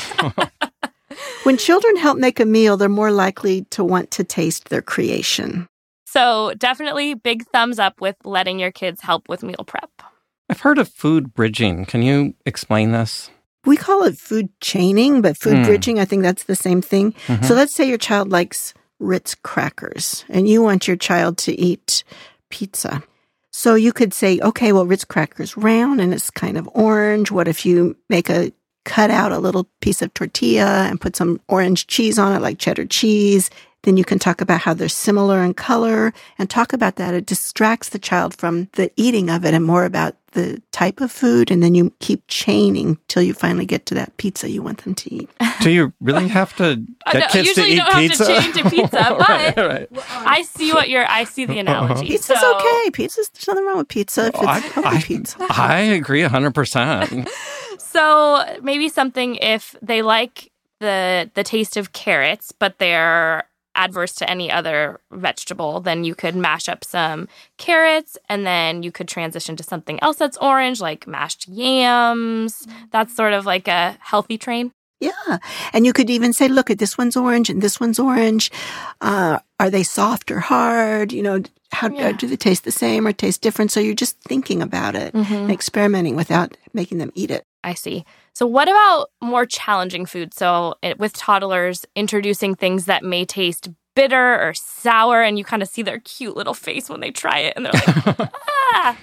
when 1.42 1.56
children 1.56 1.96
help 1.96 2.16
make 2.16 2.38
a 2.38 2.46
meal, 2.46 2.76
they're 2.76 2.88
more 2.88 3.10
likely 3.10 3.62
to 3.70 3.82
want 3.82 4.12
to 4.12 4.22
taste 4.22 4.68
their 4.68 4.80
creation. 4.80 5.66
So, 6.06 6.54
definitely 6.56 7.14
big 7.14 7.44
thumbs 7.48 7.80
up 7.80 8.00
with 8.00 8.14
letting 8.24 8.60
your 8.60 8.70
kids 8.70 9.00
help 9.00 9.28
with 9.28 9.42
meal 9.42 9.64
prep. 9.66 9.90
I've 10.48 10.60
heard 10.60 10.78
of 10.78 10.88
food 10.88 11.34
bridging. 11.34 11.86
Can 11.86 12.02
you 12.02 12.34
explain 12.46 12.92
this? 12.92 13.31
We 13.64 13.76
call 13.76 14.04
it 14.04 14.18
food 14.18 14.48
chaining, 14.60 15.22
but 15.22 15.36
food 15.36 15.54
mm. 15.54 15.64
bridging, 15.64 16.00
I 16.00 16.04
think 16.04 16.22
that's 16.22 16.44
the 16.44 16.56
same 16.56 16.82
thing. 16.82 17.12
Mm-hmm. 17.26 17.44
So 17.44 17.54
let's 17.54 17.74
say 17.74 17.88
your 17.88 17.98
child 17.98 18.30
likes 18.30 18.74
Ritz 18.98 19.34
crackers 19.34 20.24
and 20.28 20.48
you 20.48 20.62
want 20.62 20.88
your 20.88 20.96
child 20.96 21.38
to 21.38 21.58
eat 21.60 22.04
pizza. 22.50 23.02
So 23.50 23.74
you 23.74 23.92
could 23.92 24.14
say, 24.14 24.40
okay, 24.40 24.72
well, 24.72 24.86
Ritz 24.86 25.04
crackers 25.04 25.56
round 25.56 26.00
and 26.00 26.14
it's 26.14 26.30
kind 26.30 26.56
of 26.56 26.68
orange. 26.72 27.30
What 27.30 27.48
if 27.48 27.66
you 27.66 27.96
make 28.08 28.30
a 28.30 28.52
cut 28.84 29.10
out 29.10 29.30
a 29.30 29.38
little 29.38 29.68
piece 29.80 30.02
of 30.02 30.12
tortilla 30.14 30.86
and 30.88 31.00
put 31.00 31.14
some 31.14 31.40
orange 31.48 31.86
cheese 31.86 32.18
on 32.18 32.32
it, 32.32 32.40
like 32.40 32.58
cheddar 32.58 32.86
cheese? 32.86 33.50
Then 33.82 33.96
you 33.96 34.04
can 34.04 34.18
talk 34.18 34.40
about 34.40 34.60
how 34.60 34.74
they're 34.74 34.88
similar 34.88 35.42
in 35.42 35.54
color 35.54 36.12
and 36.38 36.48
talk 36.48 36.72
about 36.72 36.96
that. 36.96 37.14
It 37.14 37.26
distracts 37.26 37.88
the 37.88 37.98
child 37.98 38.34
from 38.34 38.68
the 38.72 38.90
eating 38.96 39.28
of 39.28 39.44
it 39.44 39.54
and 39.54 39.64
more 39.64 39.84
about 39.84 40.16
the 40.32 40.62
type 40.72 41.00
of 41.00 41.10
food. 41.10 41.50
And 41.50 41.62
then 41.62 41.74
you 41.74 41.92
keep 41.98 42.22
chaining 42.28 42.98
till 43.08 43.22
you 43.22 43.34
finally 43.34 43.66
get 43.66 43.86
to 43.86 43.94
that 43.94 44.16
pizza 44.16 44.48
you 44.48 44.62
want 44.62 44.84
them 44.84 44.94
to 44.94 45.14
eat. 45.14 45.30
Do 45.60 45.70
you 45.70 45.92
really 46.00 46.28
have 46.28 46.56
to 46.56 46.76
get 47.12 47.20
no, 47.20 47.26
kids 47.28 47.54
to 47.54 47.64
eat 47.64 47.76
don't 47.76 47.92
pizza? 47.94 48.32
Have 48.32 48.44
to 48.44 48.52
chain 48.52 48.64
to 48.64 48.70
pizza, 48.70 48.90
but 49.18 49.28
right, 49.28 49.56
right. 49.56 49.88
I 50.08 50.42
see 50.42 50.72
what 50.72 50.88
you're. 50.88 51.08
I 51.08 51.24
see 51.24 51.44
the 51.44 51.60
uh-huh. 51.60 51.60
analogy. 51.60 52.06
Pizza's 52.06 52.40
so. 52.40 52.56
okay. 52.56 52.90
Pizza's 52.90 53.28
there's 53.30 53.48
nothing 53.48 53.66
wrong 53.66 53.78
with 53.78 53.88
pizza 53.88 54.26
if 54.26 54.34
it's 54.34 54.44
I, 54.44 54.62
I, 54.76 55.02
pizza. 55.02 55.36
I 55.50 55.80
agree 55.80 56.22
hundred 56.22 56.54
percent. 56.54 57.28
So 57.78 58.58
maybe 58.62 58.88
something 58.88 59.36
if 59.36 59.76
they 59.82 60.02
like 60.02 60.50
the 60.80 61.30
the 61.34 61.44
taste 61.44 61.76
of 61.76 61.92
carrots, 61.92 62.52
but 62.52 62.78
they're 62.78 63.44
adverse 63.74 64.12
to 64.14 64.28
any 64.28 64.50
other 64.50 65.00
vegetable, 65.10 65.80
then 65.80 66.04
you 66.04 66.14
could 66.14 66.36
mash 66.36 66.68
up 66.68 66.84
some 66.84 67.28
carrots 67.56 68.18
and 68.28 68.46
then 68.46 68.82
you 68.82 68.92
could 68.92 69.08
transition 69.08 69.56
to 69.56 69.62
something 69.62 69.98
else 70.02 70.16
that's 70.16 70.36
orange, 70.38 70.80
like 70.80 71.06
mashed 71.06 71.48
yams. 71.48 72.66
That's 72.90 73.14
sort 73.14 73.32
of 73.32 73.46
like 73.46 73.68
a 73.68 73.96
healthy 74.00 74.38
train. 74.38 74.72
Yeah. 75.00 75.38
And 75.72 75.84
you 75.84 75.92
could 75.92 76.10
even 76.10 76.32
say, 76.32 76.46
look, 76.46 76.70
at 76.70 76.78
this 76.78 76.96
one's 76.96 77.16
orange 77.16 77.50
and 77.50 77.60
this 77.60 77.80
one's 77.80 77.98
orange. 77.98 78.52
Uh, 79.00 79.40
are 79.58 79.68
they 79.68 79.82
soft 79.82 80.30
or 80.30 80.38
hard? 80.38 81.12
You 81.12 81.24
know, 81.24 81.42
how 81.72 81.90
yeah. 81.90 82.12
do 82.12 82.28
they 82.28 82.36
taste 82.36 82.62
the 82.62 82.70
same 82.70 83.04
or 83.06 83.12
taste 83.12 83.42
different? 83.42 83.72
So 83.72 83.80
you're 83.80 83.96
just 83.96 84.20
thinking 84.20 84.62
about 84.62 84.94
it 84.94 85.12
mm-hmm. 85.12 85.34
and 85.34 85.50
experimenting 85.50 86.14
without 86.14 86.56
making 86.72 86.98
them 86.98 87.10
eat 87.14 87.32
it. 87.32 87.44
I 87.64 87.74
see. 87.74 88.04
So, 88.34 88.46
what 88.46 88.68
about 88.68 89.08
more 89.20 89.46
challenging 89.46 90.06
food? 90.06 90.34
So, 90.34 90.74
it, 90.82 90.98
with 90.98 91.12
toddlers, 91.14 91.84
introducing 91.94 92.54
things 92.54 92.86
that 92.86 93.04
may 93.04 93.24
taste 93.24 93.68
bitter 93.94 94.40
or 94.40 94.54
sour, 94.54 95.22
and 95.22 95.38
you 95.38 95.44
kind 95.44 95.62
of 95.62 95.68
see 95.68 95.82
their 95.82 96.00
cute 96.00 96.36
little 96.36 96.54
face 96.54 96.88
when 96.88 97.00
they 97.00 97.10
try 97.10 97.40
it, 97.40 97.54
and 97.56 97.66
they're 97.66 97.72
like, 97.72 98.30
ah. 98.72 98.96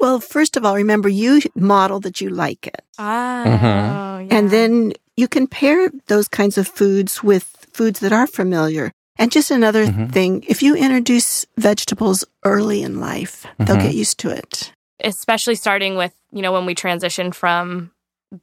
Well, 0.00 0.20
first 0.20 0.56
of 0.56 0.64
all, 0.64 0.76
remember 0.76 1.08
you 1.08 1.40
model 1.54 2.00
that 2.00 2.20
you 2.20 2.30
like 2.30 2.66
it. 2.66 2.82
Ah. 2.98 3.42
Mm-hmm. 3.46 4.30
Yeah. 4.30 4.38
And 4.38 4.50
then 4.50 4.92
you 5.16 5.28
can 5.28 5.46
pair 5.46 5.90
those 6.06 6.28
kinds 6.28 6.58
of 6.58 6.68
foods 6.68 7.22
with 7.22 7.44
foods 7.72 8.00
that 8.00 8.12
are 8.12 8.26
familiar. 8.26 8.92
And 9.16 9.32
just 9.32 9.50
another 9.50 9.86
mm-hmm. 9.86 10.06
thing, 10.06 10.44
if 10.46 10.62
you 10.62 10.76
introduce 10.76 11.44
vegetables 11.56 12.24
early 12.44 12.82
in 12.82 13.00
life, 13.00 13.44
mm-hmm. 13.44 13.64
they'll 13.64 13.82
get 13.82 13.94
used 13.94 14.18
to 14.20 14.30
it. 14.30 14.72
Especially 15.02 15.56
starting 15.56 15.96
with, 15.96 16.14
you 16.30 16.42
know, 16.42 16.52
when 16.52 16.66
we 16.66 16.74
transition 16.74 17.32
from 17.32 17.90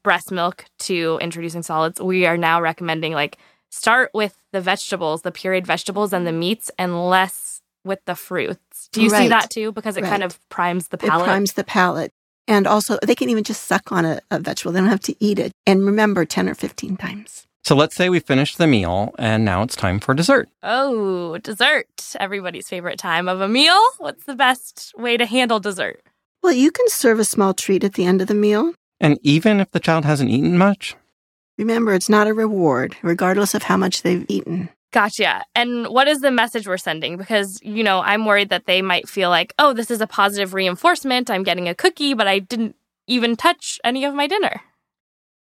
breast 0.04 0.32
milk 0.32 0.66
to 0.80 1.20
introducing 1.22 1.64
solids, 1.64 2.02
we 2.02 2.26
are 2.26 2.38
now 2.38 2.62
recommending 2.62 3.14
like 3.14 3.38
start 3.70 4.12
with 4.14 4.38
the 4.52 4.62
vegetables, 4.62 5.22
the 5.22 5.32
pureed 5.32 5.66
vegetables 5.66 6.14
and 6.14 6.26
the 6.26 6.32
meats, 6.32 6.72
and 6.78 7.08
less 7.08 7.62
with 7.84 8.00
the 8.06 8.16
fruits. 8.16 8.90
Do 8.92 9.02
you 9.02 9.10
right. 9.10 9.24
see 9.24 9.28
that 9.30 9.50
too? 9.50 9.72
Because 9.72 9.98
it 9.98 10.04
right. 10.04 10.10
kind 10.10 10.24
of 10.24 10.40
primes 10.50 10.88
the 10.90 10.98
palate. 10.98 11.22
It 11.22 11.26
primes 11.26 11.54
the 11.54 11.64
palate. 11.64 12.12
And 12.48 12.68
also, 12.68 13.00
they 13.04 13.16
can 13.16 13.30
even 13.30 13.44
just 13.44 13.66
suck 13.66 13.92
on 13.92 14.06
a, 14.06 14.20
a 14.30 14.40
vegetable. 14.40 14.72
They 14.72 14.80
don't 14.80 14.90
have 14.90 15.00
to 15.02 15.16
eat 15.20 15.40
it. 15.40 15.52
And 15.66 15.86
remember, 15.86 16.26
10 16.26 16.48
or 16.48 16.54
15 16.54 16.98
times. 16.98 17.48
So 17.66 17.76
let's 17.76 17.96
say 17.96 18.10
we 18.10 18.20
finished 18.20 18.60
the 18.60 18.68
meal 18.68 19.16
and 19.18 19.44
now 19.44 19.64
it's 19.64 19.76
time 19.76 20.00
for 20.00 20.14
dessert. 20.14 20.48
Oh, 20.62 21.40
dessert. 21.40 21.88
Everybody's 22.20 22.70
favorite 22.70 23.00
time 23.00 23.28
of 23.28 23.42
a 23.42 23.48
meal. 23.48 23.82
What's 23.98 24.26
the 24.26 24.36
best 24.36 24.94
way 24.96 25.18
to 25.18 25.26
handle 25.26 25.60
dessert? 25.60 26.04
Well, 26.44 26.54
you 26.54 26.70
can 26.70 26.88
serve 26.90 27.18
a 27.18 27.26
small 27.26 27.56
treat 27.56 27.84
at 27.84 27.96
the 27.96 28.06
end 28.06 28.22
of 28.22 28.28
the 28.28 28.36
meal. 28.36 28.76
And 29.00 29.20
even 29.24 29.60
if 29.60 29.72
the 29.72 29.80
child 29.80 30.06
hasn't 30.06 30.30
eaten 30.30 30.58
much? 30.58 30.96
Remember, 31.58 31.94
it's 31.94 32.10
not 32.10 32.28
a 32.28 32.34
reward, 32.34 32.96
regardless 33.02 33.54
of 33.54 33.64
how 33.64 33.78
much 33.78 34.02
they've 34.02 34.26
eaten. 34.28 34.70
Gotcha. 34.92 35.44
And 35.56 35.88
what 35.88 36.08
is 36.08 36.22
the 36.22 36.32
message 36.32 36.68
we're 36.68 36.78
sending? 36.78 37.18
Because, 37.18 37.60
you 37.62 37.84
know, 37.84 38.00
I'm 38.02 38.26
worried 38.26 38.50
that 38.50 38.66
they 38.66 38.82
might 38.82 39.10
feel 39.10 39.30
like, 39.30 39.54
oh, 39.60 39.74
this 39.74 39.92
is 39.92 40.00
a 40.00 40.08
positive 40.08 40.54
reinforcement. 40.54 41.30
I'm 41.30 41.44
getting 41.44 41.68
a 41.68 41.76
cookie, 41.76 42.14
but 42.14 42.28
I 42.28 42.40
didn't 42.40 42.76
even 43.08 43.36
touch 43.36 43.80
any 43.84 44.06
of 44.06 44.14
my 44.14 44.28
dinner. 44.28 44.62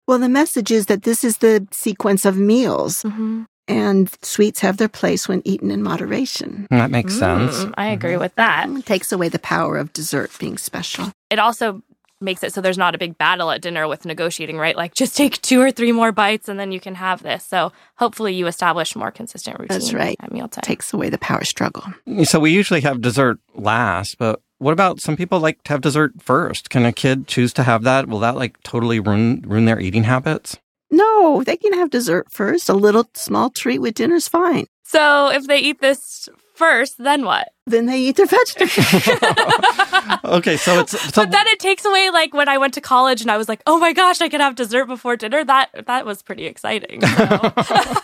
Well, 0.08 0.20
the 0.20 0.30
message 0.30 0.72
is 0.72 0.86
that 0.86 1.04
this 1.04 1.24
is 1.24 1.38
the 1.38 1.68
sequence 1.72 2.26
of 2.26 2.38
meals. 2.38 3.04
Mm-hmm. 3.04 3.44
And 3.68 4.10
sweets 4.24 4.62
have 4.62 4.78
their 4.78 4.90
place 4.90 5.28
when 5.28 5.44
eaten 5.46 5.70
in 5.70 5.84
moderation. 5.84 6.66
That 6.72 6.90
makes 6.90 7.14
mm, 7.14 7.20
sense. 7.20 7.72
I 7.78 7.88
agree 7.88 8.14
mm-hmm. 8.14 8.22
with 8.22 8.34
that. 8.36 8.68
It 8.68 8.86
takes 8.88 9.12
away 9.12 9.30
the 9.30 9.38
power 9.38 9.78
of 9.78 9.94
dessert 9.94 10.32
being 10.40 10.58
special. 10.58 11.12
It 11.30 11.38
also 11.38 11.84
makes 12.22 12.44
it 12.44 12.54
so 12.54 12.62
there's 12.62 12.78
not 12.78 12.96
a 12.96 12.98
big 12.98 13.18
battle 13.18 13.52
at 13.52 13.62
dinner 13.62 13.88
with 13.88 14.06
negotiating, 14.06 14.58
right? 14.58 14.76
Like 14.76 14.94
just 14.94 15.16
take 15.16 15.42
two 15.42 15.62
or 15.62 15.72
three 15.72 15.92
more 15.92 16.12
bites 16.12 16.50
and 16.50 16.60
then 16.60 16.72
you 16.72 16.80
can 16.80 16.96
have 16.96 17.24
this. 17.24 17.46
So 17.46 17.72
hopefully 17.96 18.34
you 18.34 18.48
establish 18.48 18.96
more 18.96 19.12
consistent 19.12 19.60
routine. 19.60 19.80
That's 19.80 19.94
right. 19.94 20.18
At 20.20 20.32
mealtime. 20.32 20.62
Takes 20.64 20.94
away 20.94 21.10
the 21.10 21.18
power 21.18 21.44
struggle. 21.44 21.84
So 22.24 22.40
we 22.40 22.52
usually 22.52 22.82
have 22.82 23.02
dessert 23.02 23.40
last, 23.54 24.18
but 24.18 24.42
what 24.58 24.74
about 24.74 25.00
some 25.00 25.16
people 25.16 25.40
like 25.40 25.64
to 25.64 25.74
have 25.74 25.82
dessert 25.82 26.22
first? 26.22 26.70
Can 26.70 26.86
a 26.86 26.92
kid 26.92 27.28
choose 27.28 27.54
to 27.54 27.64
have 27.64 27.84
that? 27.84 28.08
Will 28.08 28.20
that 28.20 28.36
like 28.36 28.62
totally 28.64 29.00
ruin 29.00 29.44
ruin 29.48 29.66
their 29.66 29.80
eating 29.80 30.04
habits? 30.04 30.58
No, 30.92 31.44
they 31.44 31.56
can 31.56 31.74
have 31.74 31.92
dessert 31.92 32.32
first. 32.32 32.68
A 32.68 32.74
little 32.74 33.10
small 33.14 33.50
treat 33.50 33.80
with 33.80 33.94
dinner's 33.94 34.28
fine. 34.28 34.66
So 34.84 35.30
if 35.32 35.46
they 35.48 35.60
eat 35.60 35.82
this 35.82 36.28
first, 36.60 36.98
then 37.00 37.26
what? 37.26 37.54
Then 37.66 37.88
they 37.88 38.00
eat 38.00 38.18
their 38.18 38.28
vegetables. 38.28 38.78
okay, 40.26 40.58
so 40.58 40.82
it's 40.82 41.00
so 41.14 41.24
But 41.24 41.32
then 41.32 41.48
it 41.48 41.60
takes 41.60 41.86
away 41.86 42.12
like 42.12 42.34
when 42.34 42.50
I 42.50 42.58
went 42.58 42.74
to 42.76 42.82
college 42.82 43.22
and 43.22 43.32
I 43.32 43.38
was 43.38 43.48
like, 43.48 43.62
"Oh 43.66 43.80
my 43.80 43.94
gosh, 43.94 44.22
I 44.22 44.30
could 44.30 44.42
have 44.42 44.56
dessert 44.56 44.86
before 44.86 45.16
dinner." 45.16 45.44
That 45.44 45.88
that 45.88 46.06
was 46.06 46.22
pretty 46.22 46.46
exciting. 46.46 47.02
So. 47.02 47.52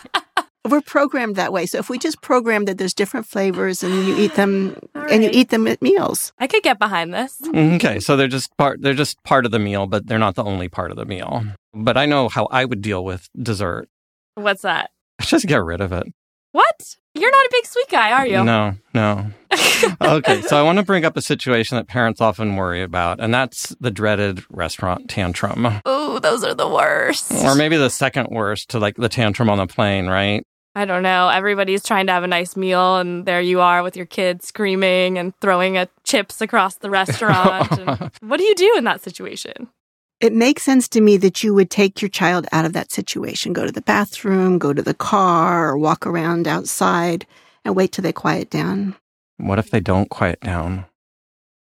We're 0.68 0.80
programmed 0.80 1.36
that 1.36 1.52
way. 1.52 1.66
So 1.66 1.78
if 1.78 1.88
we 1.88 1.96
just 1.96 2.20
program 2.22 2.64
that 2.64 2.76
there's 2.76 2.92
different 2.92 3.24
flavors 3.26 3.84
and 3.84 3.94
you 4.04 4.16
eat 4.16 4.34
them 4.34 4.76
and 4.94 5.22
you 5.22 5.30
eat 5.32 5.50
them 5.50 5.68
at 5.68 5.80
meals. 5.80 6.32
I 6.40 6.48
could 6.48 6.64
get 6.64 6.80
behind 6.80 7.14
this. 7.14 7.40
Mm-hmm. 7.40 7.76
Okay, 7.76 8.00
so 8.00 8.16
they're 8.16 8.26
just 8.26 8.50
part 8.56 8.82
they're 8.82 8.92
just 8.92 9.22
part 9.22 9.46
of 9.46 9.52
the 9.52 9.60
meal, 9.60 9.86
but 9.86 10.08
they're 10.08 10.18
not 10.18 10.34
the 10.34 10.42
only 10.42 10.68
part 10.68 10.90
of 10.90 10.96
the 10.96 11.04
meal. 11.04 11.44
But 11.72 11.96
I 11.96 12.06
know 12.06 12.28
how 12.28 12.46
I 12.50 12.64
would 12.64 12.82
deal 12.82 13.04
with 13.04 13.28
dessert. 13.40 13.88
What's 14.34 14.62
that? 14.62 14.90
Just 15.20 15.46
get 15.46 15.62
rid 15.62 15.80
of 15.80 15.92
it. 15.92 16.06
What? 16.50 16.96
You're 17.18 17.30
not 17.30 17.46
a 17.46 17.48
big 17.50 17.66
sweet 17.66 17.88
guy, 17.88 18.12
are 18.12 18.26
you? 18.26 18.44
No, 18.44 18.74
no. 18.94 19.26
okay, 20.00 20.42
so 20.42 20.56
I 20.56 20.62
want 20.62 20.78
to 20.78 20.84
bring 20.84 21.04
up 21.04 21.16
a 21.16 21.22
situation 21.22 21.76
that 21.76 21.86
parents 21.86 22.20
often 22.20 22.56
worry 22.56 22.82
about, 22.82 23.20
and 23.20 23.32
that's 23.32 23.74
the 23.80 23.90
dreaded 23.90 24.44
restaurant 24.50 25.08
tantrum. 25.08 25.80
Oh, 25.84 26.18
those 26.18 26.44
are 26.44 26.54
the 26.54 26.68
worst. 26.68 27.32
Or 27.32 27.54
maybe 27.54 27.76
the 27.76 27.90
second 27.90 28.28
worst 28.30 28.70
to 28.70 28.78
like 28.78 28.96
the 28.96 29.08
tantrum 29.08 29.48
on 29.48 29.58
the 29.58 29.66
plane, 29.66 30.06
right? 30.06 30.44
I 30.76 30.84
don't 30.84 31.02
know. 31.02 31.30
Everybody's 31.30 31.82
trying 31.82 32.06
to 32.08 32.12
have 32.12 32.22
a 32.22 32.26
nice 32.26 32.54
meal, 32.54 32.98
and 32.98 33.24
there 33.24 33.40
you 33.40 33.60
are 33.60 33.82
with 33.82 33.96
your 33.96 34.04
kid 34.04 34.42
screaming 34.42 35.16
and 35.16 35.32
throwing 35.40 35.78
a 35.78 35.88
chips 36.04 36.42
across 36.42 36.76
the 36.76 36.90
restaurant. 36.90 38.12
what 38.20 38.36
do 38.36 38.44
you 38.44 38.54
do 38.54 38.74
in 38.76 38.84
that 38.84 39.02
situation? 39.02 39.68
It 40.18 40.32
makes 40.32 40.62
sense 40.62 40.88
to 40.88 41.02
me 41.02 41.18
that 41.18 41.42
you 41.42 41.52
would 41.52 41.68
take 41.68 42.00
your 42.00 42.08
child 42.08 42.46
out 42.50 42.64
of 42.64 42.72
that 42.72 42.90
situation, 42.90 43.52
go 43.52 43.66
to 43.66 43.72
the 43.72 43.82
bathroom, 43.82 44.58
go 44.58 44.72
to 44.72 44.80
the 44.80 44.94
car, 44.94 45.68
or 45.68 45.76
walk 45.76 46.06
around 46.06 46.48
outside 46.48 47.26
and 47.66 47.76
wait 47.76 47.92
till 47.92 48.02
they 48.02 48.12
quiet 48.12 48.48
down. 48.48 48.96
What 49.36 49.58
if 49.58 49.70
they 49.70 49.80
don't 49.80 50.08
quiet 50.08 50.40
down? 50.40 50.86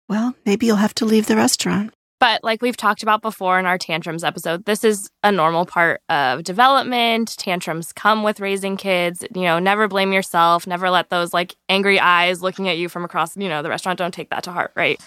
Well, 0.08 0.36
maybe 0.46 0.66
you'll 0.68 0.78
have 0.78 0.96
to 0.96 1.06
leave 1.06 1.28
the 1.28 1.36
restaurant. 1.36 1.94
But 2.22 2.46
like 2.46 2.62
we've 2.62 2.78
talked 2.78 3.04
about 3.04 3.22
before 3.22 3.60
in 3.60 3.66
our 3.66 3.78
tantrums 3.78 4.24
episode, 4.24 4.64
this 4.64 4.86
is 4.86 5.10
a 5.22 5.34
normal 5.34 5.66
part 5.66 6.02
of 6.08 6.44
development. 6.44 7.36
Tantrums 7.38 7.92
come 7.92 8.24
with 8.24 8.40
raising 8.40 8.78
kids. 8.78 9.26
You 9.36 9.42
know, 9.42 9.60
never 9.60 9.90
blame 9.90 10.14
yourself. 10.14 10.66
Never 10.66 10.90
let 10.90 11.10
those 11.10 11.34
like 11.34 11.56
angry 11.68 12.00
eyes 12.00 12.42
looking 12.42 12.70
at 12.70 12.78
you 12.78 12.88
from 12.88 13.04
across, 13.04 13.36
you 13.36 13.50
know, 13.50 13.62
the 13.62 13.70
restaurant. 13.70 14.00
Don't 14.00 14.14
take 14.14 14.30
that 14.30 14.44
to 14.44 14.52
heart, 14.54 14.72
right? 14.76 15.00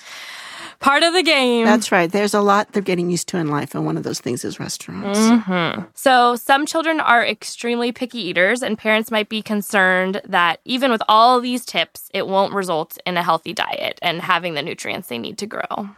Part 0.80 1.02
of 1.02 1.12
the 1.12 1.24
game. 1.24 1.64
That's 1.64 1.90
right. 1.90 2.10
There's 2.10 2.34
a 2.34 2.40
lot 2.40 2.72
they're 2.72 2.82
getting 2.82 3.10
used 3.10 3.26
to 3.28 3.36
in 3.36 3.48
life, 3.48 3.74
and 3.74 3.84
one 3.84 3.96
of 3.96 4.04
those 4.04 4.20
things 4.20 4.44
is 4.44 4.60
restaurants. 4.60 5.18
hmm 5.18 5.82
So, 5.94 6.36
some 6.36 6.66
children 6.66 7.00
are 7.00 7.24
extremely 7.26 7.90
picky 7.90 8.20
eaters, 8.20 8.62
and 8.62 8.78
parents 8.78 9.10
might 9.10 9.28
be 9.28 9.42
concerned 9.42 10.20
that 10.24 10.60
even 10.64 10.92
with 10.92 11.02
all 11.08 11.40
these 11.40 11.64
tips, 11.64 12.08
it 12.14 12.28
won't 12.28 12.54
result 12.54 12.96
in 13.04 13.16
a 13.16 13.24
healthy 13.24 13.52
diet 13.52 13.98
and 14.02 14.20
having 14.20 14.54
the 14.54 14.62
nutrients 14.62 15.08
they 15.08 15.18
need 15.18 15.36
to 15.38 15.46
grow. 15.46 15.88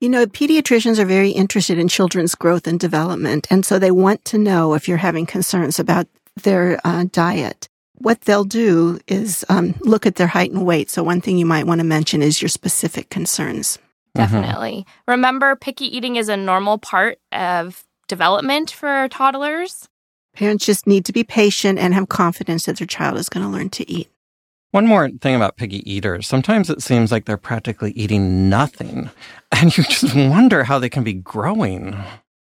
You 0.00 0.08
know, 0.08 0.26
pediatricians 0.26 0.98
are 0.98 1.04
very 1.04 1.30
interested 1.30 1.78
in 1.78 1.88
children's 1.88 2.34
growth 2.34 2.66
and 2.66 2.80
development, 2.80 3.46
and 3.50 3.66
so 3.66 3.78
they 3.78 3.90
want 3.90 4.24
to 4.26 4.38
know 4.38 4.72
if 4.74 4.88
you're 4.88 4.96
having 4.96 5.26
concerns 5.26 5.78
about 5.78 6.08
their 6.42 6.80
uh, 6.84 7.04
diet. 7.12 7.68
What 7.96 8.22
they'll 8.22 8.44
do 8.44 8.98
is 9.06 9.44
um, 9.48 9.74
look 9.80 10.06
at 10.06 10.16
their 10.16 10.26
height 10.26 10.50
and 10.50 10.66
weight. 10.66 10.90
So, 10.90 11.02
one 11.02 11.20
thing 11.20 11.38
you 11.38 11.46
might 11.46 11.66
want 11.66 11.80
to 11.80 11.86
mention 11.86 12.22
is 12.22 12.40
your 12.40 12.48
specific 12.48 13.10
concerns. 13.10 13.78
Mm-hmm. 14.16 14.34
Definitely. 14.34 14.86
Remember, 15.08 15.56
picky 15.56 15.94
eating 15.96 16.16
is 16.16 16.28
a 16.28 16.36
normal 16.36 16.78
part 16.78 17.18
of 17.32 17.84
development 18.08 18.70
for 18.70 19.08
toddlers. 19.08 19.88
Parents 20.34 20.64
just 20.64 20.86
need 20.86 21.04
to 21.06 21.12
be 21.12 21.24
patient 21.24 21.78
and 21.78 21.94
have 21.94 22.08
confidence 22.08 22.66
that 22.66 22.78
their 22.78 22.86
child 22.86 23.18
is 23.18 23.28
going 23.28 23.44
to 23.44 23.50
learn 23.50 23.70
to 23.70 23.90
eat. 23.90 24.08
One 24.70 24.86
more 24.86 25.10
thing 25.10 25.34
about 25.34 25.58
picky 25.58 25.88
eaters. 25.90 26.26
Sometimes 26.26 26.70
it 26.70 26.82
seems 26.82 27.12
like 27.12 27.26
they're 27.26 27.36
practically 27.36 27.92
eating 27.92 28.48
nothing, 28.48 29.10
and 29.52 29.76
you 29.76 29.84
just 29.84 30.14
wonder 30.14 30.64
how 30.64 30.78
they 30.78 30.88
can 30.88 31.04
be 31.04 31.12
growing. 31.12 31.96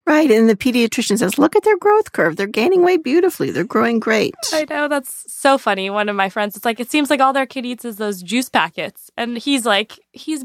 Right. 0.05 0.29
And 0.31 0.49
the 0.49 0.55
pediatrician 0.57 1.17
says, 1.17 1.37
look 1.37 1.55
at 1.55 1.63
their 1.63 1.77
growth 1.77 2.11
curve. 2.11 2.35
They're 2.35 2.45
gaining 2.45 2.83
weight 2.83 3.05
beautifully. 3.05 3.51
They're 3.51 3.63
growing 3.63 4.01
great. 4.01 4.35
I 4.51 4.65
know 4.69 4.89
that's 4.89 5.23
so 5.31 5.57
funny. 5.57 5.89
One 5.89 6.09
of 6.09 6.15
my 6.17 6.27
friends, 6.27 6.57
it's 6.57 6.65
like, 6.65 6.81
it 6.81 6.91
seems 6.91 7.09
like 7.09 7.21
all 7.21 7.31
their 7.31 7.45
kid 7.45 7.65
eats 7.65 7.85
is 7.85 7.95
those 7.95 8.21
juice 8.21 8.49
packets. 8.49 9.09
And 9.15 9.37
he's 9.37 9.65
like, 9.65 9.97
he's 10.11 10.43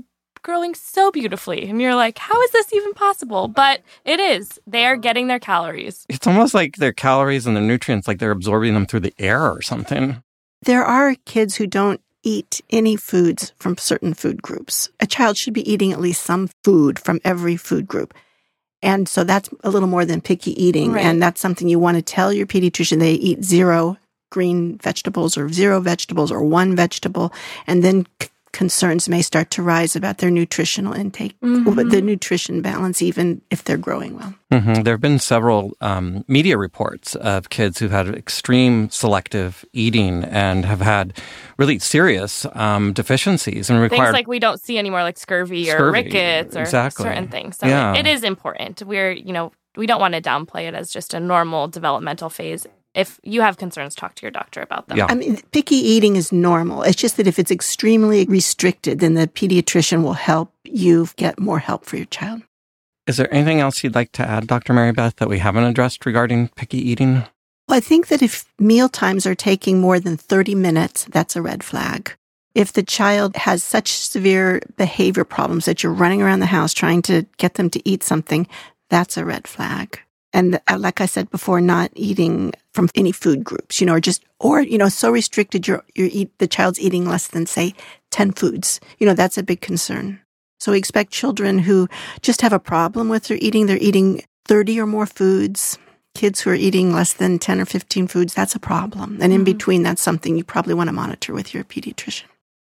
growing 0.49 0.75
so 0.75 1.11
beautifully. 1.11 1.69
And 1.69 1.79
you're 1.79 1.95
like, 1.95 2.17
how 2.17 2.41
is 2.41 2.51
this 2.53 2.73
even 2.73 2.95
possible? 2.95 3.49
But 3.49 3.83
it 4.07 4.19
is. 4.19 4.59
They 4.67 4.87
are 4.87 4.97
getting 4.97 5.27
their 5.27 5.39
calories. 5.39 6.07
It's 6.09 6.27
almost 6.27 6.55
like 6.55 6.77
their 6.77 6.95
calories 6.95 7.47
and 7.47 7.55
their 7.55 7.63
nutrients, 7.63 8.09
like 8.09 8.19
they're 8.19 8.31
absorbing 8.31 8.73
them 8.73 8.87
through 8.87 9.01
the 9.01 9.13
air 9.19 9.53
or 9.53 9.61
something. 9.61 10.23
There 10.63 10.85
are 10.85 11.17
kids 11.27 11.57
who 11.57 11.67
don't 11.67 12.01
eat 12.23 12.63
any 12.71 12.97
foods 12.97 13.53
from 13.59 13.77
certain 13.77 14.15
food 14.15 14.41
groups. 14.41 14.89
A 15.01 15.07
child 15.07 15.37
should 15.37 15.53
be 15.53 15.71
eating 15.71 15.93
at 15.93 16.01
least 16.01 16.23
some 16.23 16.49
food 16.65 16.99
from 16.99 17.21
every 17.27 17.59
food 17.59 17.87
group. 17.87 18.15
And 18.83 19.07
so 19.07 19.25
that's 19.25 19.51
a 19.63 19.71
little 19.71 19.89
more 19.89 20.07
than 20.07 20.23
picky 20.23 20.53
eating. 20.63 20.93
Right. 20.93 21.05
And 21.05 21.21
that's 21.21 21.43
something 21.43 21.69
you 21.69 21.79
want 21.79 21.97
to 21.99 22.03
tell 22.03 22.33
your 22.33 22.47
pediatrician 22.47 23.01
they 23.01 23.13
eat 23.13 23.45
zero 23.45 23.99
green 24.31 24.79
vegetables 24.79 25.37
or 25.37 25.51
zero 25.51 25.79
vegetables 25.81 26.33
or 26.33 26.43
one 26.43 26.75
vegetable. 26.75 27.35
And 27.67 27.85
then 27.85 28.07
c- 28.23 28.29
concerns 28.59 29.09
may 29.09 29.23
start 29.23 29.53
to 29.53 29.62
rise 29.62 29.94
about 29.94 30.18
their 30.18 30.31
nutritional 30.33 30.92
intake, 30.92 31.37
but 31.40 31.90
the 31.90 32.03
nutrition 32.03 32.61
balance, 32.61 33.01
even 33.01 33.40
if 33.51 33.62
they're 33.62 33.85
growing 33.88 34.16
well. 34.18 34.35
hmm 34.51 34.83
There 34.83 34.94
have 34.94 35.01
been 35.01 35.21
several 35.21 35.77
um, 35.81 36.25
media 36.27 36.59
reports 36.59 37.14
of 37.14 37.51
kids 37.51 37.79
who've 37.79 37.92
had 37.92 38.09
extreme 38.09 38.90
selective 38.90 39.64
eating 39.73 40.25
and 40.25 40.64
have 40.64 40.81
had 40.81 41.12
really 41.57 41.79
serious 41.79 42.47
um, 42.55 42.92
deficiencies 42.92 43.71
and 43.71 43.79
required 43.81 43.90
Things 43.90 43.99
required. 44.01 44.12
like 44.14 44.27
we 44.27 44.40
don't 44.40 44.61
see 44.61 44.77
anymore, 44.77 45.03
like 45.05 45.18
scurvy, 45.18 45.71
or 45.71 45.92
rickets 45.92 46.57
or 46.57 46.62
exactly. 46.62 47.05
certain 47.05 47.29
things. 47.29 47.59
So 47.59 47.66
Yeah. 47.68 47.94
it 47.94 48.07
is 48.09 48.25
important. 48.25 48.83
We're, 48.83 49.12
you 49.12 49.33
know, 49.33 49.53
we 49.77 49.87
don't 49.87 50.01
want 50.01 50.14
to 50.14 50.21
downplay 50.21 50.66
it 50.66 50.75
as 50.75 50.90
just 50.90 51.14
a 51.14 51.21
normal 51.21 51.68
developmental 51.68 52.29
phase. 52.29 52.66
If 52.94 53.20
you 53.22 53.42
have 53.42 53.59
concerns, 53.59 53.94
talk 53.94 54.14
to 54.16 54.22
your 54.22 54.31
doctor 54.31 54.61
about 54.61 54.88
them. 54.88 54.98
Yeah. 54.98 55.07
I 55.09 55.14
mean, 55.14 55.40
picky 55.53 55.77
eating 55.77 56.16
is 56.16 56.33
normal. 56.33 56.83
It's 56.83 56.96
just 56.96 57.16
that 57.16 57.27
if 57.27 57.38
it's 57.38 57.51
extremely 57.51 58.24
restricted, 58.24 58.98
then 59.01 59.14
the 59.14 59.29
pediatrician 59.29 60.03
will 60.03 60.14
help 60.14 60.53
you 60.64 61.09
get 61.16 61.38
more 61.38 61.59
help 61.59 61.85
for 61.85 61.96
your 61.96 62.07
child. 62.07 62.42
Is 63.07 63.16
there 63.16 63.33
anything 63.33 63.61
else 63.61 63.83
you'd 63.83 63.94
like 63.94 64.12
to 64.12 64.29
add, 64.29 64.46
Dr. 64.46 64.72
Mary 64.72 64.92
Beth, 64.92 65.16
that 65.16 65.29
we 65.29 65.38
haven't 65.38 65.64
addressed 65.64 66.05
regarding 66.05 66.48
picky 66.48 66.79
eating? 66.79 67.24
Well, 67.68 67.77
I 67.77 67.81
think 67.81 68.09
that 68.09 68.22
if 68.22 68.44
meal 68.59 68.88
times 68.88 69.27
are 69.27 69.35
taking 69.35 69.81
more 69.81 70.01
than 70.01 70.16
30 70.16 70.55
minutes, 70.55 71.05
that's 71.05 71.37
a 71.37 71.42
red 71.42 71.62
flag. 71.62 72.14
If 72.55 72.72
the 72.72 72.83
child 72.83 73.37
has 73.37 73.62
such 73.62 73.92
severe 73.92 74.61
behavior 74.77 75.24
problems 75.24 75.66
that 75.66 75.83
you're 75.83 75.92
running 75.92 76.22
around 76.22 76.40
the 76.40 76.46
house 76.46 76.72
trying 76.72 77.03
to 77.03 77.27
get 77.37 77.55
them 77.55 77.70
to 77.70 77.88
eat 77.88 78.03
something, 78.03 78.46
that's 78.90 79.16
a 79.16 79.24
red 79.24 79.46
flag. 79.46 80.01
And 80.33 80.61
uh, 80.68 80.77
like 80.79 81.01
I 81.01 81.07
said 81.07 81.31
before, 81.31 81.61
not 81.61 81.90
eating 81.94 82.53
from 82.79 82.88
any 82.95 83.11
food 83.11 83.43
groups, 83.43 83.81
you 83.81 83.87
know, 83.88 83.95
or 83.95 84.01
just, 84.01 84.23
or, 84.38 84.61
you 84.61 84.79
know, 84.79 84.88
so 84.88 85.11
restricted 85.11 85.67
you're, 85.67 85.83
you're 85.97 86.11
eat, 86.12 86.31
the 86.38 86.47
child's 86.47 86.79
eating 86.79 87.05
less 87.05 87.27
than 87.27 87.45
say 87.45 87.75
10 88.12 88.31
foods. 88.31 88.79
You 88.99 89.07
know, 89.09 89.14
that's 89.14 89.37
a 89.37 89.43
big 89.43 89.61
concern. 89.61 90.21
So 90.61 90.71
we 90.71 90.79
expect 90.79 91.11
children 91.11 91.59
who 91.59 91.88
just 92.23 92.41
have 92.43 92.53
a 92.53 92.61
problem 92.61 93.09
with 93.09 93.25
their 93.25 93.38
eating, 93.41 93.67
they're 93.67 93.79
eating 93.79 94.23
30 94.47 94.79
or 94.79 94.87
more 94.87 95.07
foods. 95.07 95.77
Kids 96.14 96.41
who 96.41 96.51
are 96.51 96.55
eating 96.55 96.93
less 96.93 97.12
than 97.12 97.41
10 97.41 97.61
or 97.61 97.64
15 97.64 98.07
foods, 98.07 98.33
that's 98.33 98.55
a 98.55 98.61
problem. 98.61 99.19
And 99.21 99.33
in 99.33 99.38
mm-hmm. 99.38 99.45
between, 99.45 99.83
that's 99.83 100.01
something 100.01 100.38
you 100.38 100.45
probably 100.45 100.75
want 100.75 100.87
to 100.87 100.93
monitor 100.93 101.33
with 101.33 101.53
your 101.53 101.64
pediatrician. 101.64 102.27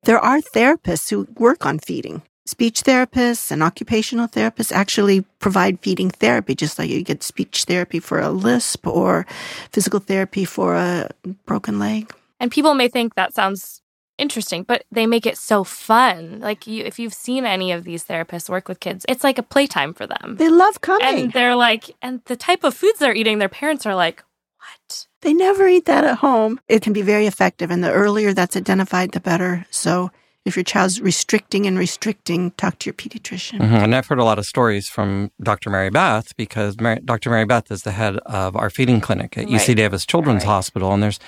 There 0.04 0.18
are 0.18 0.40
therapists 0.40 1.10
who 1.10 1.28
work 1.36 1.66
on 1.66 1.78
feeding. 1.78 2.22
Speech 2.50 2.82
therapists 2.82 3.52
and 3.52 3.62
occupational 3.62 4.26
therapists 4.26 4.72
actually 4.72 5.20
provide 5.38 5.78
feeding 5.78 6.10
therapy, 6.10 6.56
just 6.56 6.80
like 6.80 6.90
you 6.90 7.04
get 7.04 7.22
speech 7.22 7.62
therapy 7.62 8.00
for 8.00 8.18
a 8.18 8.28
lisp 8.28 8.88
or 8.88 9.24
physical 9.70 10.00
therapy 10.00 10.44
for 10.44 10.74
a 10.74 11.08
broken 11.46 11.78
leg. 11.78 12.12
And 12.40 12.50
people 12.50 12.74
may 12.74 12.88
think 12.88 13.14
that 13.14 13.34
sounds 13.34 13.82
interesting, 14.18 14.64
but 14.64 14.82
they 14.90 15.06
make 15.06 15.26
it 15.26 15.38
so 15.38 15.62
fun. 15.62 16.40
Like 16.40 16.66
you, 16.66 16.82
if 16.82 16.98
you've 16.98 17.14
seen 17.14 17.46
any 17.46 17.70
of 17.70 17.84
these 17.84 18.04
therapists 18.04 18.50
work 18.50 18.66
with 18.66 18.80
kids, 18.80 19.06
it's 19.08 19.22
like 19.22 19.38
a 19.38 19.44
playtime 19.44 19.94
for 19.94 20.08
them. 20.08 20.34
They 20.36 20.48
love 20.48 20.80
coming. 20.80 21.06
And 21.06 21.32
they're 21.32 21.54
like, 21.54 21.94
and 22.02 22.20
the 22.24 22.34
type 22.34 22.64
of 22.64 22.74
foods 22.74 22.98
they're 22.98 23.14
eating, 23.14 23.38
their 23.38 23.48
parents 23.48 23.86
are 23.86 23.94
like, 23.94 24.24
what? 24.58 25.06
They 25.20 25.34
never 25.34 25.68
eat 25.68 25.84
that 25.84 26.02
at 26.02 26.18
home. 26.18 26.58
It 26.66 26.82
can 26.82 26.92
be 26.92 27.02
very 27.02 27.26
effective, 27.28 27.70
and 27.70 27.84
the 27.84 27.92
earlier 27.92 28.34
that's 28.34 28.56
identified, 28.56 29.12
the 29.12 29.20
better. 29.20 29.66
So 29.70 30.10
if 30.46 30.56
your 30.56 30.64
child's 30.64 31.00
restricting 31.00 31.66
and 31.66 31.78
restricting, 31.78 32.50
talk 32.52 32.78
to 32.78 32.86
your 32.86 32.94
pediatrician. 32.94 33.58
Mhm. 33.58 33.84
And 33.84 33.94
I've 33.94 34.06
heard 34.06 34.18
a 34.18 34.24
lot 34.24 34.38
of 34.38 34.46
stories 34.46 34.88
from 34.88 35.30
Dr. 35.42 35.68
Mary 35.70 35.90
Beth 35.90 36.34
because 36.36 36.80
Mary, 36.80 36.98
Dr. 37.04 37.30
Mary 37.30 37.44
Beth 37.44 37.70
is 37.70 37.82
the 37.82 37.92
head 37.92 38.16
of 38.26 38.56
our 38.56 38.70
feeding 38.70 39.00
clinic 39.00 39.36
at 39.36 39.48
UC 39.48 39.74
Davis 39.74 40.06
Children's 40.06 40.44
Right. 40.44 40.50
Hospital. 40.50 40.92
And 40.92 41.02
there's 41.02 41.18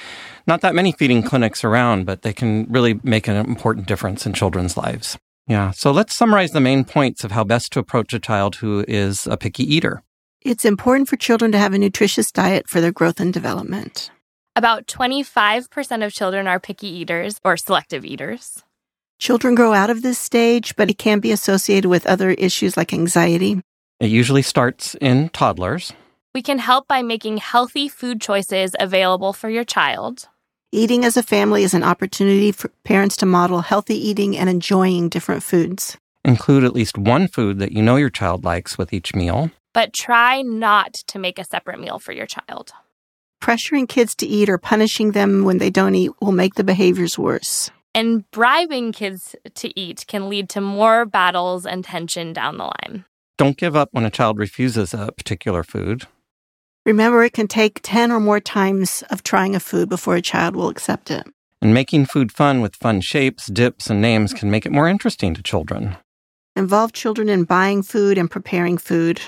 not 0.47 0.63
that 0.63 0.75
many 0.75 0.93
feeding 0.93 1.23
clinics 1.23 1.63
around, 1.63 2.07
but 2.07 2.23
they 2.23 2.33
can 2.33 2.67
really 2.71 3.01
make 3.03 3.29
an 3.29 3.37
important 3.37 3.87
difference 3.87 4.25
in 4.25 4.33
children's 4.33 4.77
lives. 4.77 5.19
Yeah. 5.47 5.73
So 5.73 5.91
let's 5.91 6.15
summarize 6.15 6.53
the 6.53 6.61
main 6.61 6.85
points 6.85 7.25
of 7.25 7.33
how 7.33 7.45
best 7.45 7.73
to 7.73 7.81
approach 7.81 8.15
a 8.15 8.19
child 8.19 8.57
who 8.57 8.85
is 8.89 9.27
a 9.27 9.37
picky 9.37 9.65
eater. 9.75 10.03
It's 10.41 10.65
important 10.65 11.09
for 11.09 11.17
children 11.17 11.53
to 11.53 11.59
have 11.59 11.75
a 11.75 11.79
nutritious 11.79 12.33
diet 12.33 12.69
for 12.69 12.81
their 12.81 12.93
growth 12.93 13.21
and 13.21 13.33
development. 13.33 14.11
About 14.57 14.87
25% 14.87 16.05
of 16.05 16.13
children 16.13 16.47
are 16.47 16.59
picky 16.59 16.89
eaters 16.89 17.41
or 17.45 17.57
selective 17.57 18.05
eaters. 18.05 18.63
Children 19.23 19.55
grow 19.55 19.73
out 19.73 19.89
of 19.89 20.03
this 20.03 20.19
stage, 20.19 20.75
but 20.75 20.91
it 20.91 20.99
can 20.99 21.21
be 21.21 21.31
associated 21.31 21.89
with 21.89 22.09
other 22.09 22.33
issues 22.33 22.77
like 22.77 22.93
anxiety. 22.93 23.61
It 24.01 24.11
usually 24.11 24.43
starts 24.43 24.97
in 25.01 25.29
toddlers. 25.29 25.93
We 26.35 26.43
can 26.43 26.59
help 26.59 26.89
by 26.89 27.03
making 27.03 27.37
healthy 27.37 27.89
food 27.89 28.21
choices 28.21 28.75
available 28.81 29.33
for 29.33 29.49
your 29.49 29.63
child. 29.63 30.29
Eating 30.73 31.05
as 31.05 31.17
a 31.17 31.23
family 31.23 31.63
is 31.63 31.73
an 31.73 31.85
opportunity 31.85 32.51
for 32.51 32.73
parents 32.83 33.17
to 33.19 33.27
model 33.27 33.61
healthy 33.61 33.95
eating 33.95 34.37
and 34.37 34.51
enjoying 34.51 35.09
different 35.09 35.45
foods. 35.45 35.97
Include 36.25 36.65
at 36.65 36.75
least 36.75 36.99
one 36.99 37.29
food 37.29 37.61
that 37.61 37.71
you 37.71 37.81
know 37.81 37.95
your 37.95 38.11
child 38.11 38.43
likes 38.43 38.77
with 38.77 38.93
each 38.93 39.15
meal. 39.15 39.53
But 39.73 39.93
try 39.93 40.43
not 40.43 40.95
to 40.95 41.21
make 41.21 41.39
a 41.39 41.45
separate 41.45 41.79
meal 41.79 42.01
for 42.01 42.11
your 42.11 42.27
child. 42.27 42.73
Pressuring 43.41 43.89
kids 43.89 44.17
to 44.17 44.27
eat 44.27 44.49
or 44.49 44.59
punishing 44.59 45.13
them 45.13 45.45
when 45.45 45.59
they 45.59 45.71
don't 45.71 45.95
eat 45.95 46.11
will 46.21 46.33
make 46.33 46.57
the 46.57 46.65
behaviors 46.65 47.17
worse. 47.17 47.71
And 47.95 48.31
bribing 48.31 48.93
kids 48.93 49.37
to 49.55 49.79
eat 49.79 50.07
can 50.09 50.29
lead 50.29 50.49
to 50.51 50.61
more 50.61 51.05
battles 51.05 51.67
and 51.67 51.85
tension 51.85 52.33
down 52.33 52.57
the 52.57 52.65
line. 52.65 53.05
Don't 53.37 53.57
give 53.57 53.77
up 53.77 53.91
when 53.93 54.05
a 54.05 54.11
child 54.11 54.39
refuses 54.39 54.95
a 54.95 55.13
particular 55.13 55.63
food. 55.63 56.07
Remember, 56.85 57.23
it 57.23 57.33
can 57.33 57.49
take 57.49 57.81
10 57.83 58.11
or 58.11 58.19
more 58.19 58.41
times 58.41 59.05
of 59.11 59.23
trying 59.23 59.55
a 59.55 59.61
food 59.61 59.89
before 59.89 60.17
a 60.17 60.23
child 60.23 60.57
will 60.57 60.69
accept 60.69 61.11
it. 61.11 61.27
And 61.61 61.73
making 61.73 62.07
food 62.07 62.33
fun 62.33 62.61
with 62.61 62.75
fun 62.75 63.01
shapes, 63.01 63.47
dips, 63.47 63.89
and 63.89 64.01
names 64.01 64.33
can 64.35 64.51
make 64.51 64.67
it 64.67 64.73
more 64.73 64.89
interesting 64.89 65.33
to 65.35 65.43
children. 65.43 65.97
Involve 66.57 66.93
children 66.93 67.29
in 67.29 67.45
buying 67.45 67.83
food 67.83 68.19
and 68.19 68.31
preparing 68.31 68.79
food. 68.79 69.21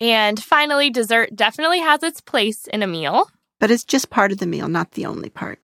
And 0.00 0.42
finally, 0.42 0.90
dessert 0.90 1.36
definitely 1.36 1.80
has 1.80 2.02
its 2.02 2.20
place 2.20 2.66
in 2.66 2.82
a 2.82 2.86
meal. 2.86 3.30
But 3.60 3.70
it's 3.70 3.84
just 3.84 4.10
part 4.10 4.32
of 4.32 4.38
the 4.38 4.46
meal, 4.46 4.68
not 4.68 4.92
the 4.92 5.06
only 5.06 5.30
part. 5.30 5.60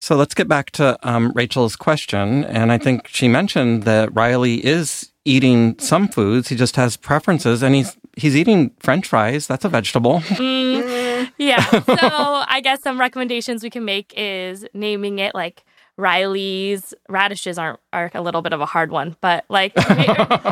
So 0.00 0.16
let's 0.16 0.34
get 0.34 0.48
back 0.48 0.70
to 0.72 0.98
um, 1.02 1.32
Rachel's 1.34 1.76
question. 1.76 2.44
And 2.44 2.70
I 2.70 2.78
think 2.78 3.08
she 3.08 3.28
mentioned 3.28 3.82
that 3.82 4.14
Riley 4.14 4.64
is 4.64 5.12
eating 5.24 5.78
some 5.78 6.08
foods. 6.08 6.48
He 6.48 6.56
just 6.56 6.76
has 6.76 6.96
preferences 6.96 7.62
and 7.62 7.74
he's 7.74 7.96
he's 8.16 8.36
eating 8.36 8.70
french 8.80 9.06
fries. 9.08 9.46
That's 9.46 9.64
a 9.64 9.68
vegetable. 9.68 10.20
Mm, 10.38 11.30
yeah. 11.36 11.64
So 11.70 12.44
I 12.48 12.60
guess 12.62 12.82
some 12.82 12.98
recommendations 13.00 13.62
we 13.62 13.70
can 13.70 13.84
make 13.84 14.14
is 14.16 14.64
naming 14.72 15.18
it 15.18 15.34
like 15.34 15.64
Riley's 15.96 16.94
radishes 17.08 17.58
aren't 17.58 17.80
are 17.92 18.10
a 18.14 18.22
little 18.22 18.40
bit 18.40 18.52
of 18.52 18.60
a 18.60 18.66
hard 18.66 18.92
one, 18.92 19.16
but 19.20 19.44
like 19.48 19.74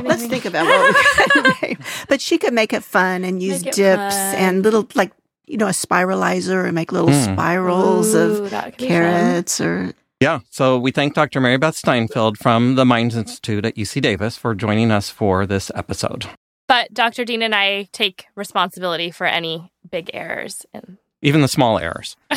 let's 0.04 0.26
think 0.26 0.44
about 0.44 0.66
what 0.66 0.94
we 0.94 1.42
could 1.42 1.62
name. 1.62 1.78
But 2.08 2.20
she 2.20 2.36
could 2.36 2.52
make 2.52 2.72
it 2.72 2.82
fun 2.82 3.22
and 3.24 3.40
use 3.40 3.62
dips 3.62 3.76
fun. 3.76 4.34
and 4.34 4.62
little 4.64 4.88
like 4.96 5.12
you 5.46 5.56
know 5.56 5.66
a 5.66 5.70
spiralizer 5.70 6.64
and 6.64 6.74
make 6.74 6.92
little 6.92 7.10
mm. 7.10 7.34
spirals 7.34 8.14
Ooh, 8.14 8.44
of 8.44 8.76
carrots 8.76 9.60
or 9.60 9.92
yeah. 10.20 10.40
So 10.50 10.78
we 10.78 10.92
thank 10.92 11.14
Dr. 11.14 11.40
Mary 11.40 11.58
Beth 11.58 11.76
Steinfeld 11.76 12.38
from 12.38 12.74
the 12.74 12.86
Minds 12.86 13.16
Institute 13.16 13.66
at 13.66 13.76
UC 13.76 14.00
Davis 14.00 14.36
for 14.36 14.54
joining 14.54 14.90
us 14.90 15.10
for 15.10 15.44
this 15.44 15.70
episode. 15.74 16.26
But 16.68 16.92
Dr. 16.94 17.24
Dean 17.24 17.42
and 17.42 17.54
I 17.54 17.88
take 17.92 18.26
responsibility 18.34 19.10
for 19.10 19.26
any 19.26 19.70
big 19.88 20.10
errors 20.14 20.64
and 20.72 20.96
even 21.22 21.40
the 21.40 21.48
small 21.48 21.78
errors. 21.78 22.16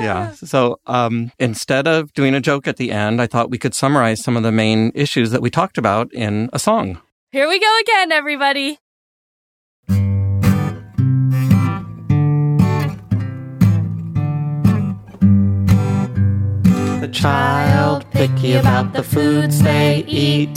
yeah. 0.00 0.32
So 0.32 0.80
um, 0.86 1.32
instead 1.38 1.86
of 1.86 2.12
doing 2.12 2.34
a 2.34 2.40
joke 2.40 2.66
at 2.66 2.76
the 2.76 2.90
end, 2.90 3.20
I 3.20 3.26
thought 3.26 3.50
we 3.50 3.58
could 3.58 3.74
summarize 3.74 4.22
some 4.22 4.36
of 4.36 4.42
the 4.42 4.52
main 4.52 4.90
issues 4.94 5.30
that 5.30 5.42
we 5.42 5.50
talked 5.50 5.78
about 5.78 6.12
in 6.12 6.50
a 6.52 6.58
song. 6.58 7.00
Here 7.30 7.48
we 7.48 7.58
go 7.58 7.78
again, 7.80 8.12
everybody. 8.12 8.78
Child 17.14 18.04
picky 18.10 18.54
about 18.54 18.92
the 18.92 19.02
foods 19.02 19.62
they 19.62 20.04
eat. 20.08 20.50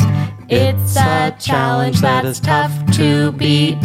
It's 0.50 0.98
a 0.98 1.36
challenge 1.40 2.02
that 2.02 2.26
is 2.26 2.40
tough 2.40 2.74
to 2.94 3.32
beat. 3.34 3.78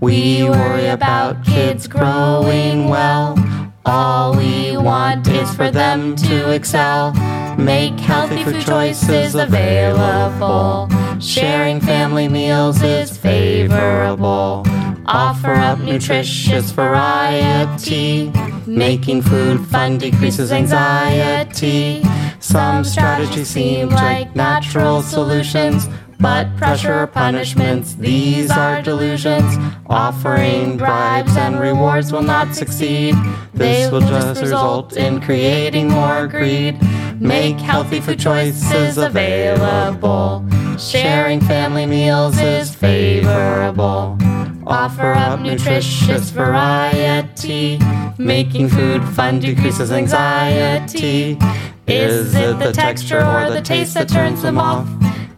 We 0.00 0.42
worry 0.42 0.88
about 0.88 1.44
kids 1.44 1.86
growing 1.86 2.88
well. 2.88 3.36
All 3.84 4.36
we 4.36 4.76
want 4.76 5.28
is 5.28 5.54
for 5.54 5.70
them 5.70 6.16
to 6.16 6.50
excel. 6.50 7.12
Make 7.56 7.98
healthy 8.00 8.42
food 8.42 8.60
choices 8.60 9.36
available. 9.36 10.88
Sharing 11.20 11.80
family 11.80 12.28
meals 12.28 12.82
is 12.82 13.16
favorable. 13.16 14.64
Offer 15.08 15.54
up 15.54 15.78
nutritious 15.78 16.70
variety. 16.70 18.32
Making 18.66 19.22
food 19.22 19.66
fun 19.66 19.98
decreases 19.98 20.52
anxiety. 20.52 22.02
Some 22.40 22.84
strategies 22.84 23.48
seem 23.48 23.88
like 23.90 24.34
natural 24.34 25.02
solutions 25.02 25.88
but 26.18 26.56
pressure 26.56 27.02
or 27.02 27.06
punishments, 27.06 27.94
these 27.94 28.50
are 28.50 28.80
delusions. 28.80 29.56
Offering 29.86 30.76
bribes 30.76 31.36
and 31.36 31.60
rewards 31.60 32.10
will 32.10 32.22
not 32.22 32.54
succeed. 32.54 33.14
This 33.52 33.90
will 33.90 34.00
just 34.00 34.40
result 34.40 34.96
in 34.96 35.20
creating 35.20 35.88
more 35.88 36.26
greed. 36.26 36.80
Make 37.20 37.58
healthy 37.58 38.00
food 38.00 38.18
choices 38.18 38.96
available. 38.96 40.46
Sharing 40.78 41.40
family 41.40 41.86
meals 41.86 42.38
is 42.38 42.74
favorable. 42.74 44.18
Offer 44.66 45.12
up 45.12 45.40
nutritious 45.40 46.30
variety. 46.30 47.78
Making 48.18 48.68
food 48.68 49.04
fun 49.10 49.38
decreases 49.38 49.92
anxiety. 49.92 51.38
Is 51.86 52.34
it 52.34 52.58
the 52.58 52.72
texture 52.72 53.24
or 53.24 53.48
the 53.48 53.60
taste 53.62 53.94
that 53.94 54.08
turns 54.08 54.42
them 54.42 54.58
off? 54.58 54.88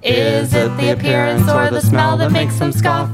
Is 0.02 0.54
it 0.54 0.74
the 0.78 0.92
appearance 0.92 1.46
or 1.50 1.68
the 1.68 1.82
smell 1.82 2.16
that 2.16 2.32
makes 2.32 2.58
them 2.58 2.72
scoff? 2.72 3.10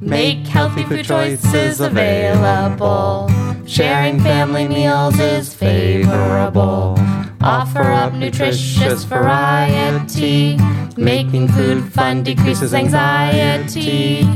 Make 0.00 0.46
healthy 0.46 0.84
food 0.84 1.04
choices 1.04 1.80
available. 1.80 3.28
Sharing 3.66 4.20
family 4.20 4.68
meals 4.68 5.18
is 5.18 5.52
favorable. 5.52 6.94
Offer 7.40 7.82
up 7.82 8.12
nutritious 8.12 9.02
variety. 9.02 10.58
Making 10.96 11.48
food 11.48 11.92
fun 11.92 12.22
decreases 12.22 12.72
anxiety. 12.72 14.35